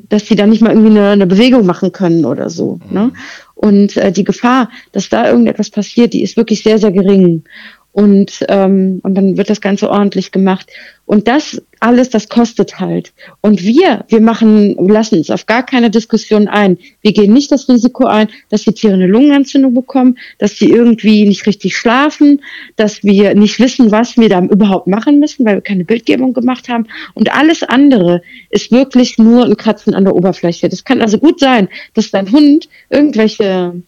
dass 0.09 0.25
sie 0.25 0.35
dann 0.35 0.49
nicht 0.49 0.61
mal 0.61 0.71
irgendwie 0.71 0.89
eine, 0.91 1.11
eine 1.11 1.27
Bewegung 1.27 1.65
machen 1.65 1.93
können 1.93 2.25
oder 2.25 2.49
so. 2.49 2.81
Mhm. 2.89 2.93
Ne? 2.93 3.11
Und 3.55 3.95
äh, 3.95 4.11
die 4.11 4.25
Gefahr, 4.25 4.69
dass 4.91 5.07
da 5.07 5.29
irgendetwas 5.29 5.69
passiert, 5.69 6.11
die 6.11 6.23
ist 6.23 6.35
wirklich 6.35 6.61
sehr, 6.61 6.77
sehr 6.77 6.91
gering. 6.91 7.45
Und, 7.91 8.45
ähm, 8.49 8.99
und 9.03 9.15
dann 9.15 9.37
wird 9.37 9.49
das 9.49 9.61
Ganze 9.61 9.89
ordentlich 9.89 10.31
gemacht. 10.31 10.69
Und 11.05 11.27
das 11.27 11.61
alles, 11.79 12.09
das 12.09 12.29
kostet 12.29 12.79
halt. 12.79 13.13
Und 13.41 13.63
wir, 13.63 14.05
wir 14.09 14.21
machen, 14.21 14.75
lassen 14.87 15.17
uns 15.17 15.31
auf 15.31 15.45
gar 15.45 15.65
keine 15.65 15.89
Diskussion 15.89 16.47
ein. 16.47 16.77
Wir 17.01 17.13
gehen 17.13 17.33
nicht 17.33 17.51
das 17.51 17.67
Risiko 17.67 18.05
ein, 18.05 18.27
dass 18.49 18.63
die 18.63 18.73
Tiere 18.73 18.93
eine 18.93 19.07
Lungenentzündung 19.07 19.73
bekommen, 19.73 20.17
dass 20.37 20.57
sie 20.57 20.69
irgendwie 20.69 21.25
nicht 21.25 21.47
richtig 21.47 21.75
schlafen, 21.75 22.41
dass 22.75 23.03
wir 23.03 23.33
nicht 23.33 23.59
wissen, 23.59 23.91
was 23.91 24.17
wir 24.17 24.29
da 24.29 24.39
überhaupt 24.41 24.87
machen 24.87 25.19
müssen, 25.19 25.45
weil 25.45 25.55
wir 25.55 25.61
keine 25.61 25.85
Bildgebung 25.85 26.33
gemacht 26.33 26.69
haben. 26.69 26.85
Und 27.13 27.33
alles 27.33 27.63
andere 27.63 28.21
ist 28.49 28.71
wirklich 28.71 29.17
nur 29.17 29.45
ein 29.45 29.57
Kratzen 29.57 29.95
an 29.95 30.03
der 30.03 30.15
Oberfläche. 30.15 30.69
Das 30.69 30.83
kann 30.83 31.01
also 31.01 31.17
gut 31.17 31.39
sein, 31.39 31.69
dass 31.93 32.11
dein 32.11 32.31
Hund 32.31 32.69
irgendwelche 32.89 33.81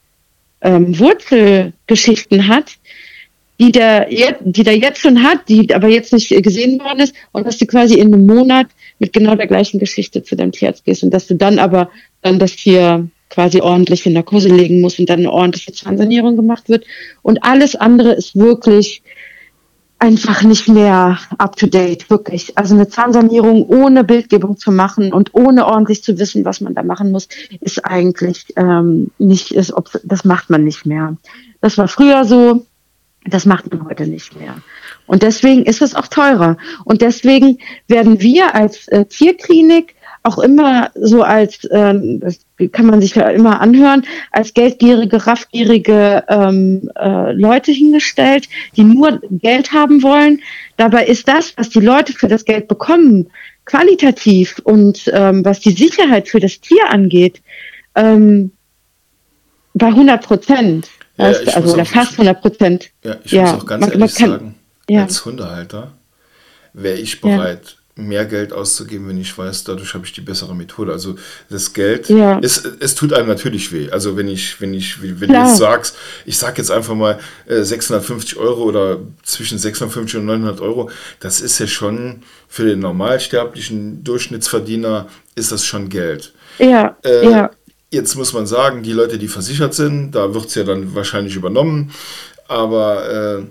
ähm, 0.61 0.97
Wurzelgeschichten 0.97 2.47
hat, 2.47 2.77
die 3.61 3.71
der, 3.71 4.07
die 4.41 4.63
der 4.63 4.75
jetzt 4.75 5.01
schon 5.01 5.21
hat, 5.21 5.47
die 5.47 5.71
aber 5.73 5.87
jetzt 5.87 6.11
nicht 6.11 6.29
gesehen 6.29 6.79
worden 6.79 7.01
ist 7.01 7.13
und 7.31 7.45
dass 7.45 7.59
du 7.59 7.67
quasi 7.67 7.93
in 7.93 8.11
einem 8.11 8.25
Monat 8.25 8.65
mit 8.97 9.13
genau 9.13 9.35
der 9.35 9.45
gleichen 9.45 9.79
Geschichte 9.79 10.23
zu 10.23 10.35
deinem 10.35 10.51
Tierarzt 10.51 10.83
gehst 10.83 11.03
und 11.03 11.11
dass 11.11 11.27
du 11.27 11.35
dann 11.35 11.59
aber 11.59 11.91
dann 12.23 12.39
das 12.39 12.55
Tier 12.55 13.07
quasi 13.29 13.61
ordentlich 13.61 14.05
in 14.07 14.13
Narkose 14.13 14.49
legen 14.49 14.81
musst 14.81 14.99
und 14.99 15.09
dann 15.09 15.19
eine 15.19 15.31
ordentliche 15.31 15.73
Zahnsanierung 15.73 16.35
gemacht 16.35 16.69
wird. 16.69 16.85
Und 17.21 17.43
alles 17.43 17.75
andere 17.75 18.13
ist 18.13 18.35
wirklich 18.35 19.03
einfach 19.99 20.41
nicht 20.41 20.67
mehr 20.67 21.19
up 21.37 21.55
to 21.55 21.67
date, 21.67 22.09
wirklich. 22.09 22.57
Also 22.57 22.73
eine 22.73 22.89
Zahnsanierung 22.89 23.67
ohne 23.67 24.03
Bildgebung 24.03 24.57
zu 24.57 24.71
machen 24.71 25.13
und 25.13 25.35
ohne 25.35 25.67
ordentlich 25.67 26.03
zu 26.03 26.17
wissen, 26.17 26.43
was 26.45 26.61
man 26.61 26.73
da 26.73 26.81
machen 26.81 27.11
muss, 27.11 27.27
ist 27.59 27.85
eigentlich 27.85 28.47
ähm, 28.55 29.11
nicht, 29.19 29.51
ist, 29.51 29.71
das 30.03 30.25
macht 30.25 30.49
man 30.49 30.63
nicht 30.63 30.87
mehr. 30.87 31.15
Das 31.61 31.77
war 31.77 31.87
früher 31.87 32.25
so, 32.25 32.65
das 33.25 33.45
macht 33.45 33.71
man 33.71 33.85
heute 33.85 34.07
nicht 34.07 34.35
mehr. 34.35 34.55
Und 35.05 35.23
deswegen 35.23 35.63
ist 35.63 35.81
es 35.81 35.93
auch 35.93 36.07
teurer. 36.07 36.57
Und 36.85 37.01
deswegen 37.01 37.59
werden 37.87 38.19
wir 38.21 38.55
als 38.55 38.87
äh, 38.87 39.05
Tierklinik 39.05 39.95
auch 40.23 40.37
immer 40.37 40.91
so 40.95 41.23
als, 41.23 41.63
äh, 41.65 41.93
das 42.19 42.39
kann 42.71 42.85
man 42.85 43.01
sich 43.01 43.15
ja 43.15 43.29
immer 43.29 43.59
anhören, 43.59 44.05
als 44.31 44.53
geldgierige, 44.53 45.25
raffgierige 45.25 46.23
ähm, 46.27 46.89
äh, 46.95 47.31
Leute 47.33 47.71
hingestellt, 47.71 48.47
die 48.75 48.83
nur 48.83 49.19
Geld 49.29 49.71
haben 49.71 50.03
wollen. 50.03 50.41
Dabei 50.77 51.05
ist 51.05 51.27
das, 51.27 51.53
was 51.57 51.69
die 51.69 51.79
Leute 51.79 52.13
für 52.13 52.27
das 52.27 52.45
Geld 52.45 52.67
bekommen, 52.67 53.31
qualitativ 53.65 54.59
und 54.63 55.11
ähm, 55.13 55.43
was 55.43 55.59
die 55.59 55.71
Sicherheit 55.71 56.27
für 56.27 56.39
das 56.39 56.59
Tier 56.59 56.89
angeht, 56.89 57.41
ähm, 57.95 58.51
bei 59.73 59.87
100 59.87 60.23
Prozent. 60.23 60.89
Ja, 61.17 61.25
also 61.25 61.73
oder 61.73 61.85
fast 61.85 62.13
100 62.13 62.41
Prozent. 62.41 62.89
Ja, 63.03 63.17
ich 63.23 63.31
ja, 63.31 63.41
muss 63.43 63.51
auch 63.51 63.65
ganz 63.65 63.81
man, 63.81 63.91
ehrlich 63.91 63.99
man 63.99 64.09
kann, 64.09 64.31
sagen, 64.31 64.55
ja. 64.89 65.03
als 65.03 65.25
Hundehalter 65.25 65.91
wäre 66.73 66.97
ich 66.97 67.19
bereit, 67.19 67.77
ja. 67.97 68.03
mehr 68.03 68.25
Geld 68.25 68.53
auszugeben, 68.53 69.09
wenn 69.09 69.19
ich 69.19 69.37
weiß, 69.37 69.65
dadurch 69.65 69.93
habe 69.93 70.05
ich 70.05 70.13
die 70.13 70.21
bessere 70.21 70.55
Methode. 70.55 70.93
Also 70.93 71.15
das 71.49 71.73
Geld, 71.73 72.09
ja. 72.09 72.39
es, 72.41 72.63
es 72.79 72.95
tut 72.95 73.13
einem 73.13 73.27
natürlich 73.27 73.71
weh. 73.73 73.91
Also 73.91 74.15
wenn 74.15 74.29
ich, 74.29 74.61
wenn 74.61 74.73
ich, 74.73 75.01
wenn 75.01 75.29
Klar. 75.29 75.43
du 75.43 75.49
jetzt 75.49 75.57
sagst, 75.57 75.95
ich 76.25 76.37
sage 76.37 76.57
jetzt 76.57 76.71
einfach 76.71 76.95
mal 76.95 77.19
äh, 77.45 77.61
650 77.61 78.37
Euro 78.37 78.63
oder 78.63 78.99
zwischen 79.23 79.57
650 79.57 80.19
und 80.19 80.25
900 80.25 80.61
Euro, 80.61 80.89
das 81.19 81.41
ist 81.41 81.59
ja 81.59 81.67
schon 81.67 82.23
für 82.47 82.65
den 82.65 82.79
normalsterblichen 82.79 84.03
Durchschnittsverdiener 84.03 85.07
ist 85.35 85.51
das 85.51 85.65
schon 85.65 85.89
Geld. 85.89 86.33
Ja, 86.57 86.97
äh, 87.03 87.29
ja. 87.29 87.51
Jetzt 87.91 88.15
muss 88.15 88.31
man 88.31 88.47
sagen, 88.47 88.83
die 88.83 88.93
Leute, 88.93 89.17
die 89.17 89.27
versichert 89.27 89.73
sind, 89.73 90.13
da 90.13 90.33
wird 90.33 90.45
es 90.45 90.55
ja 90.55 90.63
dann 90.63 90.95
wahrscheinlich 90.95 91.35
übernommen. 91.35 91.91
Aber 92.47 93.43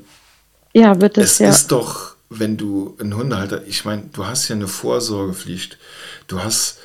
äh, 0.75 0.79
ja, 0.79 1.01
wird 1.01 1.19
es, 1.19 1.33
es 1.33 1.39
ja. 1.39 1.51
ist 1.51 1.73
doch, 1.73 2.17
wenn 2.31 2.57
du 2.57 2.97
einen 3.01 3.15
Hundehalter, 3.15 3.63
ich 3.67 3.85
meine, 3.85 4.05
du 4.13 4.27
hast 4.27 4.49
ja 4.49 4.57
eine 4.57 4.67
Vorsorgepflicht. 4.69 5.79
Du 6.27 6.43
hast, 6.43 6.79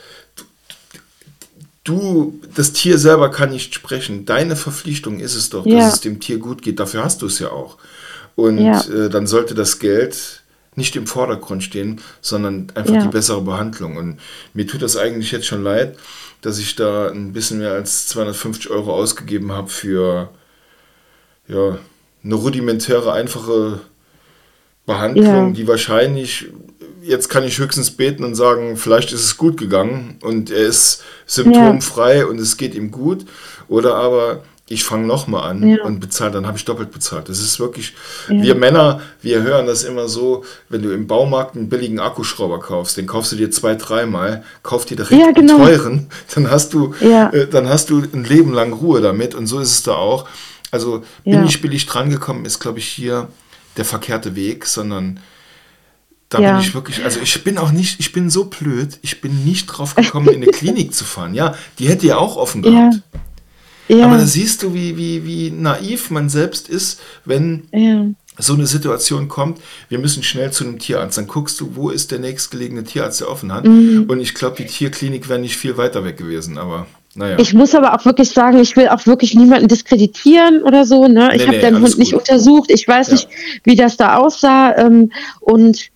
du, 1.84 2.40
das 2.56 2.74
Tier 2.74 2.98
selber 2.98 3.32
kann 3.32 3.52
nicht 3.52 3.74
sprechen. 3.74 4.26
Deine 4.26 4.56
Verpflichtung 4.56 5.20
ist 5.20 5.36
es 5.36 5.50
doch, 5.50 5.66
ja. 5.66 5.78
dass 5.78 5.96
es 5.96 6.02
dem 6.02 6.20
Tier 6.20 6.40
gut 6.40 6.62
geht. 6.62 6.80
Dafür 6.80 7.04
hast 7.04 7.22
du 7.22 7.28
es 7.28 7.40
ja 7.40 7.52
auch. 7.52 7.78
Und 8.36 8.58
ja. 8.58 8.82
äh, 8.82 9.10
dann 9.10 9.28
sollte 9.28 9.56
das 9.56 9.80
Geld 9.80 10.42
nicht 10.76 10.96
im 10.96 11.08
Vordergrund 11.08 11.64
stehen, 11.64 12.02
sondern 12.22 12.68
einfach 12.76 12.94
ja. 12.94 13.02
die 13.02 13.08
bessere 13.08 13.42
Behandlung. 13.42 13.98
Und 13.98 14.20
mir 14.54 14.68
tut 14.68 14.82
das 14.82 14.98
eigentlich 14.98 15.32
jetzt 15.32 15.48
schon 15.48 15.64
leid, 15.64 15.98
dass 16.42 16.60
ich 16.60 16.76
da 16.76 17.10
ein 17.10 17.34
bisschen 17.34 17.60
mehr 17.60 17.72
als 17.72 18.08
250 18.08 18.70
Euro 18.70 18.94
ausgegeben 18.94 19.52
habe 19.52 19.70
für 19.70 20.30
ja, 21.48 21.78
eine 22.24 22.36
rudimentäre, 22.36 23.14
einfache 23.14 23.82
Behandlung, 24.86 25.48
ja. 25.48 25.50
die 25.52 25.68
wahrscheinlich, 25.68 26.52
jetzt 27.02 27.30
kann 27.30 27.44
ich 27.44 27.58
höchstens 27.58 27.92
beten 27.92 28.24
und 28.24 28.36
sagen, 28.36 28.78
vielleicht 28.78 29.12
ist 29.12 29.24
es 29.24 29.38
gut 29.38 29.58
gegangen 29.58 30.18
und 30.22 30.52
er 30.52 30.68
ist 30.68 31.04
symptomfrei 31.26 32.20
ja. 32.20 32.26
und 32.26 32.40
es 32.40 32.58
geht 32.58 32.76
ihm 32.76 32.92
gut. 32.92 33.26
Oder 33.68 33.96
aber 33.96 34.44
ich 34.68 34.84
fange 34.84 35.06
nochmal 35.06 35.50
an 35.50 35.68
ja. 35.68 35.84
und 35.84 36.00
bezahle, 36.00 36.32
dann 36.32 36.48
habe 36.48 36.58
ich 36.58 36.66
doppelt 36.66 36.92
bezahlt. 36.92 37.30
Das 37.30 37.40
ist 37.40 37.60
wirklich, 37.60 37.94
ja. 38.30 38.42
wir 38.42 38.56
Männer, 38.56 39.00
wir 39.22 39.44
hören 39.44 39.68
das 39.68 39.84
immer 39.84 40.08
so, 40.08 40.44
wenn 40.70 40.82
du 40.82 40.92
im 40.92 41.06
Baumarkt 41.06 41.56
einen 41.56 41.70
billigen 41.70 42.00
Akkuschrauber 42.00 42.60
kaufst, 42.60 42.98
den 42.98 43.06
kaufst 43.06 43.32
du 43.32 43.36
dir 43.36 43.52
zwei, 43.52 43.76
dreimal, 43.76 44.44
kauf 44.64 44.86
dir 44.86 44.98
direkt 44.98 45.22
ja, 45.22 45.32
genau. 45.32 45.58
einen 45.58 45.66
teuren, 45.66 46.08
dann 46.34 46.50
hast 46.50 46.74
du, 46.74 46.96
äh, 47.00 47.48
dann 47.48 47.70
hast 47.70 47.92
du 47.92 48.00
ein 48.00 48.24
Leben 48.24 48.54
lang 48.54 48.74
Ruhe 48.74 49.02
damit 49.02 49.36
und 49.36 49.46
so 49.46 49.60
ist 49.60 49.72
es 49.72 49.84
da 49.84 49.94
auch. 49.94 50.28
Also 50.72 51.04
bin 51.24 51.46
ich 51.46 51.62
billig 51.62 51.86
drangekommen, 51.86 52.44
ist 52.44 52.60
glaube 52.60 52.80
ich 52.80 52.88
hier 52.88 53.30
der 53.78 53.86
verkehrte 53.86 54.36
Weg, 54.36 54.66
sondern 54.66 55.20
da 56.30 56.40
bin 56.40 56.60
ich 56.60 56.74
wirklich, 56.74 57.04
also 57.04 57.20
ich 57.20 57.44
bin 57.44 57.60
auch 57.60 57.72
nicht, 57.72 58.00
ich 58.00 58.12
bin 58.12 58.32
so 58.32 58.46
blöd, 58.46 58.98
ich 59.04 59.22
bin 59.22 59.46
nicht 59.46 59.68
drauf 59.68 59.94
gekommen, 59.94 60.30
in 60.30 60.42
eine 60.42 60.48
Klinik 60.52 60.94
zu 60.94 61.06
fahren. 61.06 61.36
Ja, 61.36 61.56
die 61.78 61.88
hätte 61.88 62.08
ja 62.08 62.18
auch 62.18 62.36
offen 62.36 62.64
gehabt. 62.64 62.96
Ja. 62.96 63.20
Aber 63.90 64.18
da 64.18 64.26
siehst 64.26 64.64
du, 64.64 64.74
wie, 64.74 64.98
wie, 64.98 65.26
wie 65.26 65.52
naiv 65.52 66.10
man 66.10 66.30
selbst 66.30 66.70
ist, 66.70 67.02
wenn 67.24 67.64
ja. 67.72 68.06
so 68.38 68.54
eine 68.54 68.66
Situation 68.66 69.28
kommt, 69.28 69.60
wir 69.90 70.00
müssen 70.00 70.24
schnell 70.24 70.52
zu 70.52 70.64
einem 70.64 70.80
Tierarzt. 70.80 71.18
Dann 71.18 71.28
guckst 71.28 71.60
du, 71.60 71.76
wo 71.76 71.90
ist 71.90 72.12
der 72.12 72.20
nächstgelegene 72.20 72.84
Tierarzt, 72.84 73.22
der 73.22 73.30
offen 73.30 73.54
hat. 73.54 73.66
Mhm. 73.66 74.06
Und 74.08 74.20
ich 74.20 74.34
glaube, 74.34 74.56
die 74.58 74.66
Tierklinik 74.66 75.30
wäre 75.30 75.40
nicht 75.40 75.58
viel 75.58 75.78
weiter 75.78 76.04
weg 76.04 76.18
gewesen, 76.18 76.58
aber. 76.58 76.88
Naja. 77.18 77.38
Ich 77.40 77.54
muss 77.54 77.74
aber 77.74 77.94
auch 77.94 78.04
wirklich 78.04 78.30
sagen, 78.30 78.60
ich 78.60 78.76
will 78.76 78.90
auch 78.90 79.06
wirklich 79.06 79.36
niemanden 79.36 79.70
diskreditieren 79.70 80.64
oder 80.64 80.84
so. 80.84 81.08
Ne? 81.08 81.30
Ich 81.34 81.38
nee, 81.38 81.48
habe 81.48 81.58
nee, 81.58 81.62
deinen 81.62 81.82
Hund 81.82 81.92
gut. 81.92 82.00
nicht 82.00 82.14
untersucht. 82.14 82.70
Ich 82.70 82.86
weiß 82.86 83.08
ja. 83.08 83.14
nicht, 83.14 83.30
wie 83.64 83.76
das 83.76 83.96
da 83.96 84.18
aussah. 84.18 84.76
Ähm, 84.76 85.14
und 85.40 85.92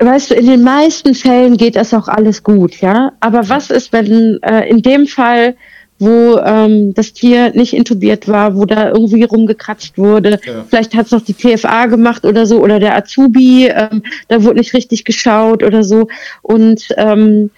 weißt 0.00 0.30
du, 0.30 0.34
in 0.34 0.46
den 0.46 0.62
meisten 0.62 1.14
Fällen 1.14 1.56
geht 1.56 1.76
das 1.76 1.94
auch 1.94 2.08
alles 2.08 2.42
gut, 2.42 2.80
ja. 2.80 3.12
Aber 3.20 3.48
was 3.48 3.70
ist, 3.70 3.92
wenn 3.92 4.42
äh, 4.42 4.68
in 4.68 4.82
dem 4.82 5.06
Fall 5.06 5.56
wo 6.00 6.38
ähm, 6.38 6.94
das 6.94 7.12
Tier 7.12 7.52
nicht 7.54 7.74
intubiert 7.74 8.26
war, 8.26 8.56
wo 8.56 8.64
da 8.64 8.88
irgendwie 8.88 9.22
rumgekratzt 9.24 9.98
wurde. 9.98 10.40
Ja. 10.44 10.64
Vielleicht 10.68 10.94
hat 10.94 11.06
es 11.06 11.12
noch 11.12 11.22
die 11.22 11.34
TFA 11.34 11.86
gemacht 11.86 12.24
oder 12.24 12.46
so 12.46 12.60
oder 12.60 12.80
der 12.80 12.96
Azubi, 12.96 13.66
ähm, 13.66 14.02
da 14.28 14.42
wurde 14.42 14.58
nicht 14.58 14.74
richtig 14.74 15.04
geschaut 15.04 15.62
oder 15.62 15.84
so. 15.84 16.08
Und 16.42 16.88
ähm, 16.96 17.50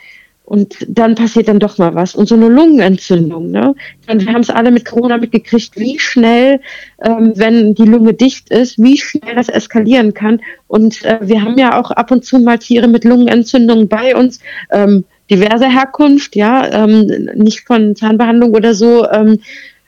und 0.45 0.77
dann 0.87 1.15
passiert 1.15 1.49
dann 1.49 1.61
doch 1.61 1.79
mal 1.79 1.95
was. 1.95 2.15
Und 2.15 2.29
so 2.29 2.35
eine 2.35 2.49
Lungenentzündung, 2.49 3.51
ne? 3.51 3.75
Und 4.07 4.27
wir 4.27 4.35
haben 4.35 4.43
es 4.43 4.51
alle 4.51 4.71
mit 4.71 4.85
Corona 4.85 5.17
mitgekriegt, 5.17 5.79
wie 5.79 5.99
schnell, 5.99 6.61
ähm, 7.03 7.33
wenn 7.37 7.75
die 7.75 7.85
Lunge 7.85 8.13
dicht 8.13 8.51
ist, 8.51 8.77
wie 8.79 8.99
schnell 8.99 9.35
das 9.35 9.49
eskalieren 9.49 10.13
kann. 10.15 10.41
Und 10.67 11.05
äh, 11.05 11.21
wir 11.23 11.43
haben 11.43 11.57
ja 11.57 11.81
auch 11.81 11.91
ab 11.93 12.11
und 12.11 12.25
zu 12.25 12.39
mal 12.39 12.59
Tiere 12.59 12.89
mit 12.89 13.05
Lungenentzündungen 13.05 13.89
bei 13.89 14.17
uns. 14.17 14.41
Ähm, 14.71 15.05
diverser 15.31 15.71
Herkunft, 15.71 16.37
ja, 16.37 16.85
ähm, 16.85 17.29
nicht 17.35 17.67
von 17.67 17.97
Zahnbehandlung 17.97 18.55
oder 18.55 18.75
so, 18.75 19.09
ähm, 19.09 19.41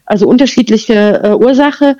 also 0.06 0.28
unterschiedliche 0.28 1.20
äh, 1.22 1.34
Ursache. 1.34 1.96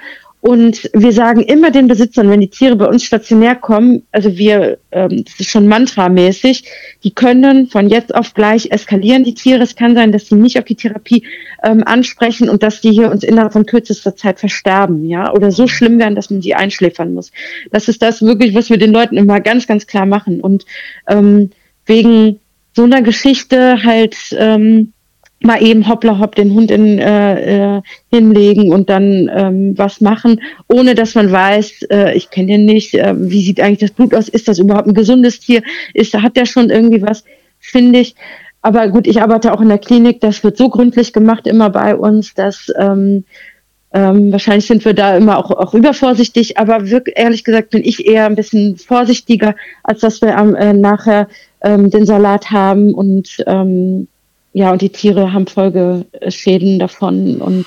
Und 0.47 0.91
wir 0.93 1.13
sagen 1.13 1.41
immer 1.41 1.71
den 1.71 1.89
Besitzern, 1.89 2.29
wenn 2.29 2.43
die 2.43 2.51
Tiere 2.51 2.77
bei 2.77 2.85
uns 2.85 3.03
stationär 3.03 3.57
kommen, 3.57 4.03
also 4.13 4.37
wir, 4.37 4.77
ähm, 4.93 5.25
das 5.25 5.41
ist 5.41 5.49
schon 5.49 5.67
mantramäßig, 5.67 6.65
die 7.03 7.15
können 7.15 7.69
von 7.69 7.89
jetzt 7.89 8.15
auf 8.15 8.35
gleich 8.35 8.71
eskalieren, 8.71 9.25
die 9.25 9.33
Tiere. 9.33 9.63
Es 9.63 9.75
kann 9.75 9.95
sein, 9.95 10.13
dass 10.13 10.27
sie 10.27 10.35
nicht 10.35 10.59
auf 10.59 10.67
die 10.67 10.75
Therapie 10.75 11.27
ähm, 11.63 11.83
ansprechen 11.87 12.51
und 12.51 12.63
dass 12.63 12.83
die 12.83 12.91
hier 12.91 13.11
uns 13.11 13.25
innerhalb 13.25 13.55
von 13.55 13.65
kürzester 13.65 14.17
Zeit 14.17 14.39
versterben, 14.39 15.07
ja, 15.07 15.33
oder 15.33 15.51
so 15.51 15.67
schlimm 15.67 15.99
werden, 15.99 16.15
dass 16.15 16.29
man 16.29 16.43
sie 16.43 16.55
einschläfern 16.55 17.15
muss. 17.15 17.33
Das 17.73 17.89
ist 17.89 18.03
das 18.03 18.21
wirklich, 18.21 18.55
was 18.55 18.69
wir 18.69 18.77
den 18.77 18.93
Leuten 18.93 19.17
immer 19.17 19.41
ganz, 19.41 19.67
ganz 19.67 19.87
klar 19.87 20.05
machen. 20.05 20.43
Und 20.43 20.67
ähm, 21.09 21.53
wegen 21.87 22.41
so 22.75 22.85
einer 22.85 23.03
Geschichte 23.03 23.83
halt, 23.85 24.17
ähm, 24.37 24.93
mal 25.45 25.63
eben 25.63 25.87
hoppla 25.87 26.19
hopp 26.19 26.35
den 26.35 26.55
Hund 26.55 26.71
in, 26.71 26.99
äh, 26.99 27.77
äh, 27.77 27.83
hinlegen 28.11 28.73
und 28.73 28.89
dann 28.89 29.31
ähm, 29.35 29.75
was 29.77 30.01
machen, 30.01 30.41
ohne 30.69 30.95
dass 30.95 31.15
man 31.15 31.31
weiß, 31.31 31.83
äh, 31.91 32.17
ich 32.17 32.31
kenne 32.31 32.49
den 32.49 32.65
nicht, 32.65 32.95
äh, 32.95 33.15
wie 33.17 33.43
sieht 33.43 33.61
eigentlich 33.61 33.81
das 33.81 33.91
Blut 33.91 34.15
aus, 34.15 34.29
ist 34.29 34.49
das 34.49 34.59
überhaupt 34.59 34.89
ein 34.89 34.95
gesundes 34.95 35.41
Tier, 35.41 35.63
ist, 35.93 36.15
hat 36.15 36.37
der 36.37 36.47
schon 36.47 36.71
irgendwie 36.71 37.03
was, 37.03 37.25
finde 37.59 38.01
ich. 38.01 38.15
Aber 38.63 38.89
gut, 38.89 39.07
ich 39.07 39.21
arbeite 39.21 39.53
auch 39.53 39.61
in 39.61 39.69
der 39.69 39.79
Klinik, 39.79 40.21
das 40.21 40.43
wird 40.43 40.57
so 40.57 40.71
gründlich 40.71 41.13
gemacht 41.13 41.47
immer 41.47 41.69
bei 41.69 41.95
uns, 41.95 42.33
dass 42.33 42.73
ähm, 42.79 43.25
ähm, 43.93 44.33
wahrscheinlich 44.33 44.67
sind 44.67 44.85
wir 44.85 44.95
da 44.95 45.17
immer 45.17 45.39
auch, 45.39 45.51
auch 45.51 45.75
übervorsichtig, 45.75 46.59
aber 46.59 46.91
wirklich, 46.91 47.17
ehrlich 47.17 47.45
gesagt 47.45 47.71
bin 47.71 47.85
ich 47.85 48.07
eher 48.07 48.27
ein 48.27 48.35
bisschen 48.35 48.77
vorsichtiger, 48.77 49.55
als 49.83 50.01
dass 50.01 50.21
wir 50.23 50.31
äh, 50.31 50.73
nachher 50.73 51.29
ähm, 51.65 51.91
den 51.91 52.07
Salat 52.07 52.51
haben 52.51 52.95
und 52.95 53.43
ähm, 53.47 54.07
ja, 54.53 54.71
und 54.71 54.83
die 54.83 54.91
Tiere 54.91 55.33
haben 55.33 55.49
Folgeschäden 55.49 56.79
davon 56.79 57.41
und 57.41 57.67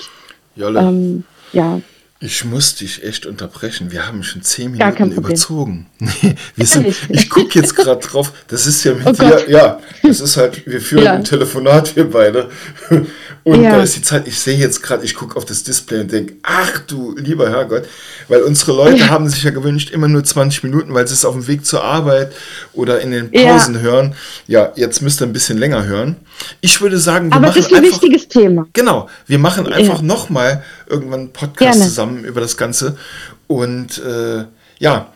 ähm, 0.56 1.24
ja. 1.52 1.80
Ich 2.20 2.44
muss 2.44 2.74
dich 2.76 3.04
echt 3.04 3.26
unterbrechen. 3.26 3.92
Wir 3.92 4.06
haben 4.06 4.22
schon 4.22 4.42
zehn 4.42 4.72
Minuten 4.72 5.12
überzogen. 5.12 5.86
Nee, 6.22 6.36
wir 6.54 6.66
sind, 6.66 6.94
ich 7.08 7.28
gucke 7.28 7.58
jetzt 7.58 7.74
gerade 7.74 8.00
drauf. 8.00 8.32
Das 8.46 8.66
ist 8.66 8.84
ja 8.84 8.94
mit 8.94 9.06
oh 9.06 9.12
dir, 9.12 9.44
ja, 9.48 9.80
das 10.02 10.20
ist 10.20 10.36
halt, 10.36 10.64
wir 10.64 10.80
führen 10.80 11.04
ja. 11.04 11.14
ein 11.14 11.24
Telefonat, 11.24 11.96
wir 11.96 12.08
beide. 12.08 12.50
Und 13.42 13.62
ja. 13.62 13.70
da 13.70 13.82
ist 13.82 13.96
die 13.96 14.02
Zeit, 14.02 14.28
ich 14.28 14.38
sehe 14.38 14.56
jetzt 14.56 14.82
gerade, 14.82 15.04
ich 15.04 15.14
gucke 15.14 15.36
auf 15.36 15.44
das 15.46 15.62
Display 15.62 16.00
und 16.00 16.12
denke, 16.12 16.34
ach 16.42 16.80
du 16.80 17.16
lieber 17.16 17.48
Herrgott, 17.48 17.88
weil 18.28 18.42
unsere 18.42 18.72
Leute 18.72 18.98
ja. 18.98 19.08
haben 19.08 19.26
sich 19.26 19.42
ja 19.42 19.50
gewünscht, 19.50 19.90
immer 19.90 20.06
nur 20.06 20.22
20 20.22 20.64
Minuten, 20.64 20.92
weil 20.92 21.06
sie 21.06 21.14
es 21.14 21.24
auf 21.24 21.34
dem 21.34 21.46
Weg 21.46 21.64
zur 21.64 21.82
Arbeit 21.82 22.32
oder 22.74 23.00
in 23.00 23.10
den 23.10 23.30
Pausen 23.30 23.80
hören. 23.80 24.14
Ja, 24.48 24.72
jetzt 24.76 25.00
müsst 25.00 25.22
ihr 25.22 25.26
ein 25.26 25.32
bisschen 25.32 25.56
länger 25.56 25.86
hören. 25.86 26.16
Ich 26.60 26.82
würde 26.82 26.98
sagen, 26.98 27.30
wir 27.30 27.36
Aber 27.36 27.46
machen 27.46 27.56
das 27.56 27.66
ist 27.66 27.72
ein 27.72 27.84
einfach, 27.84 28.02
wichtiges 28.02 28.28
Thema. 28.28 28.66
Genau, 28.74 29.08
wir 29.26 29.38
machen 29.38 29.66
einfach 29.66 30.00
ja. 30.00 30.04
nochmal 30.04 30.62
irgendwann 30.86 31.20
einen 31.20 31.32
Podcast 31.32 31.78
Gerne. 31.78 31.84
zusammen 31.84 32.24
über 32.24 32.42
das 32.42 32.58
Ganze. 32.58 32.98
Und 33.46 33.96
äh, 34.04 34.44
ja, 34.78 35.10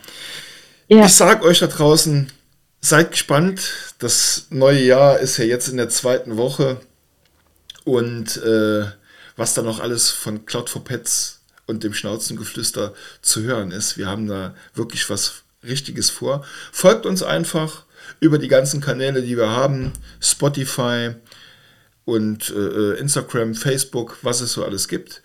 ja, 0.93 1.05
ich 1.05 1.13
sage 1.13 1.43
euch 1.43 1.59
da 1.59 1.67
draußen, 1.67 2.31
seid 2.81 3.11
gespannt. 3.11 3.73
Das 3.99 4.47
neue 4.49 4.81
Jahr 4.81 5.19
ist 5.19 5.37
ja 5.37 5.45
jetzt 5.45 5.67
in 5.67 5.77
der 5.77 5.89
zweiten 5.89 6.37
Woche. 6.37 6.77
Und 7.83 8.37
äh, 8.37 8.85
was 9.35 9.53
da 9.53 9.61
noch 9.61 9.79
alles 9.79 10.09
von 10.09 10.45
Cloud 10.45 10.69
for 10.69 10.83
Pets 10.83 11.41
und 11.65 11.83
dem 11.83 11.93
Schnauzengeflüster 11.93 12.93
zu 13.21 13.41
hören 13.41 13.71
ist. 13.71 13.97
Wir 13.97 14.07
haben 14.07 14.27
da 14.27 14.55
wirklich 14.75 15.09
was 15.09 15.43
Richtiges 15.63 16.09
vor. 16.09 16.45
Folgt 16.71 17.05
uns 17.05 17.23
einfach 17.23 17.85
über 18.19 18.37
die 18.37 18.47
ganzen 18.47 18.81
Kanäle, 18.81 19.21
die 19.21 19.37
wir 19.37 19.49
haben. 19.49 19.93
Spotify 20.19 21.11
und 22.05 22.49
äh, 22.51 22.95
Instagram, 22.99 23.55
Facebook, 23.55 24.17
was 24.21 24.41
es 24.41 24.53
so 24.53 24.63
alles 24.65 24.87
gibt. 24.87 25.21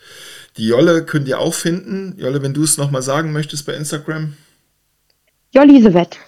Die 0.56 0.66
Jolle 0.66 1.04
könnt 1.04 1.28
ihr 1.28 1.40
auch 1.40 1.54
finden. 1.54 2.14
Jolle, 2.18 2.40
wenn 2.42 2.54
du 2.54 2.62
es 2.62 2.78
nochmal 2.78 3.02
sagen 3.02 3.32
möchtest 3.32 3.66
bei 3.66 3.74
Instagram. 3.74 4.34
Jollisewett. 5.52 6.18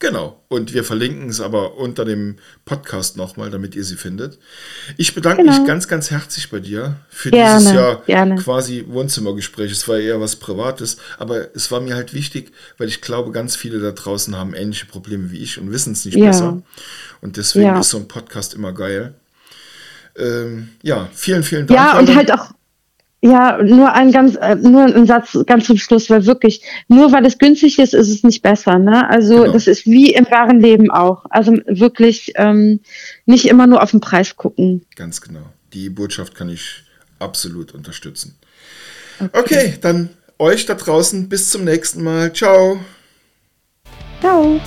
Genau. 0.00 0.42
Und 0.48 0.72
wir 0.72 0.82
verlinken 0.82 1.28
es 1.28 1.42
aber 1.42 1.76
unter 1.76 2.06
dem 2.06 2.36
Podcast 2.64 3.18
nochmal, 3.18 3.50
damit 3.50 3.74
ihr 3.74 3.84
sie 3.84 3.96
findet. 3.96 4.38
Ich 4.96 5.14
bedanke 5.14 5.42
genau. 5.42 5.58
mich 5.58 5.66
ganz, 5.66 5.88
ganz 5.88 6.10
herzlich 6.10 6.48
bei 6.50 6.58
dir 6.58 6.96
für 7.10 7.30
gerne, 7.30 7.58
dieses 7.58 7.74
Jahr 7.74 8.02
gerne. 8.06 8.36
quasi 8.36 8.86
Wohnzimmergespräch. 8.88 9.70
Es 9.70 9.86
war 9.88 9.98
eher 9.98 10.18
was 10.18 10.36
Privates, 10.36 10.96
aber 11.18 11.54
es 11.54 11.70
war 11.70 11.82
mir 11.82 11.96
halt 11.96 12.14
wichtig, 12.14 12.50
weil 12.78 12.88
ich 12.88 13.02
glaube, 13.02 13.30
ganz 13.30 13.56
viele 13.56 13.78
da 13.78 13.92
draußen 13.92 14.34
haben 14.34 14.54
ähnliche 14.54 14.86
Probleme 14.86 15.30
wie 15.32 15.38
ich 15.38 15.60
und 15.60 15.70
wissen 15.70 15.92
es 15.92 16.06
nicht 16.06 16.16
ja. 16.16 16.28
besser. 16.28 16.62
Und 17.20 17.36
deswegen 17.36 17.66
ja. 17.66 17.80
ist 17.80 17.90
so 17.90 17.98
ein 17.98 18.08
Podcast 18.08 18.54
immer 18.54 18.72
geil. 18.72 19.14
Ähm, 20.16 20.70
ja, 20.82 21.10
vielen, 21.12 21.42
vielen 21.42 21.66
Dank. 21.66 21.78
Ja, 21.78 21.98
und 21.98 22.14
halt 22.16 22.32
auch 22.32 22.52
ja, 23.22 23.62
nur 23.62 23.92
ein 23.92 24.12
ganz, 24.12 24.36
äh, 24.36 24.54
nur 24.54 24.84
ein 24.84 25.06
Satz 25.06 25.36
ganz 25.46 25.66
zum 25.66 25.76
Schluss, 25.76 26.08
weil 26.08 26.24
wirklich, 26.24 26.62
nur 26.88 27.12
weil 27.12 27.26
es 27.26 27.38
günstig 27.38 27.78
ist, 27.78 27.92
ist 27.92 28.08
es 28.08 28.22
nicht 28.22 28.42
besser. 28.42 28.78
Ne? 28.78 29.08
Also 29.08 29.42
genau. 29.42 29.52
das 29.52 29.66
ist 29.66 29.84
wie 29.86 30.12
im 30.14 30.24
wahren 30.30 30.60
Leben 30.60 30.90
auch. 30.90 31.26
Also 31.28 31.52
wirklich 31.66 32.32
ähm, 32.36 32.80
nicht 33.26 33.46
immer 33.46 33.66
nur 33.66 33.82
auf 33.82 33.90
den 33.90 34.00
Preis 34.00 34.36
gucken. 34.36 34.86
Ganz 34.96 35.20
genau. 35.20 35.44
Die 35.74 35.90
Botschaft 35.90 36.34
kann 36.34 36.48
ich 36.48 36.82
absolut 37.18 37.74
unterstützen. 37.74 38.36
Okay, 39.20 39.38
okay 39.38 39.74
dann 39.80 40.10
euch 40.38 40.64
da 40.64 40.74
draußen 40.74 41.28
bis 41.28 41.50
zum 41.50 41.64
nächsten 41.64 42.02
Mal. 42.02 42.32
Ciao. 42.32 42.80
Ciao. 44.20 44.60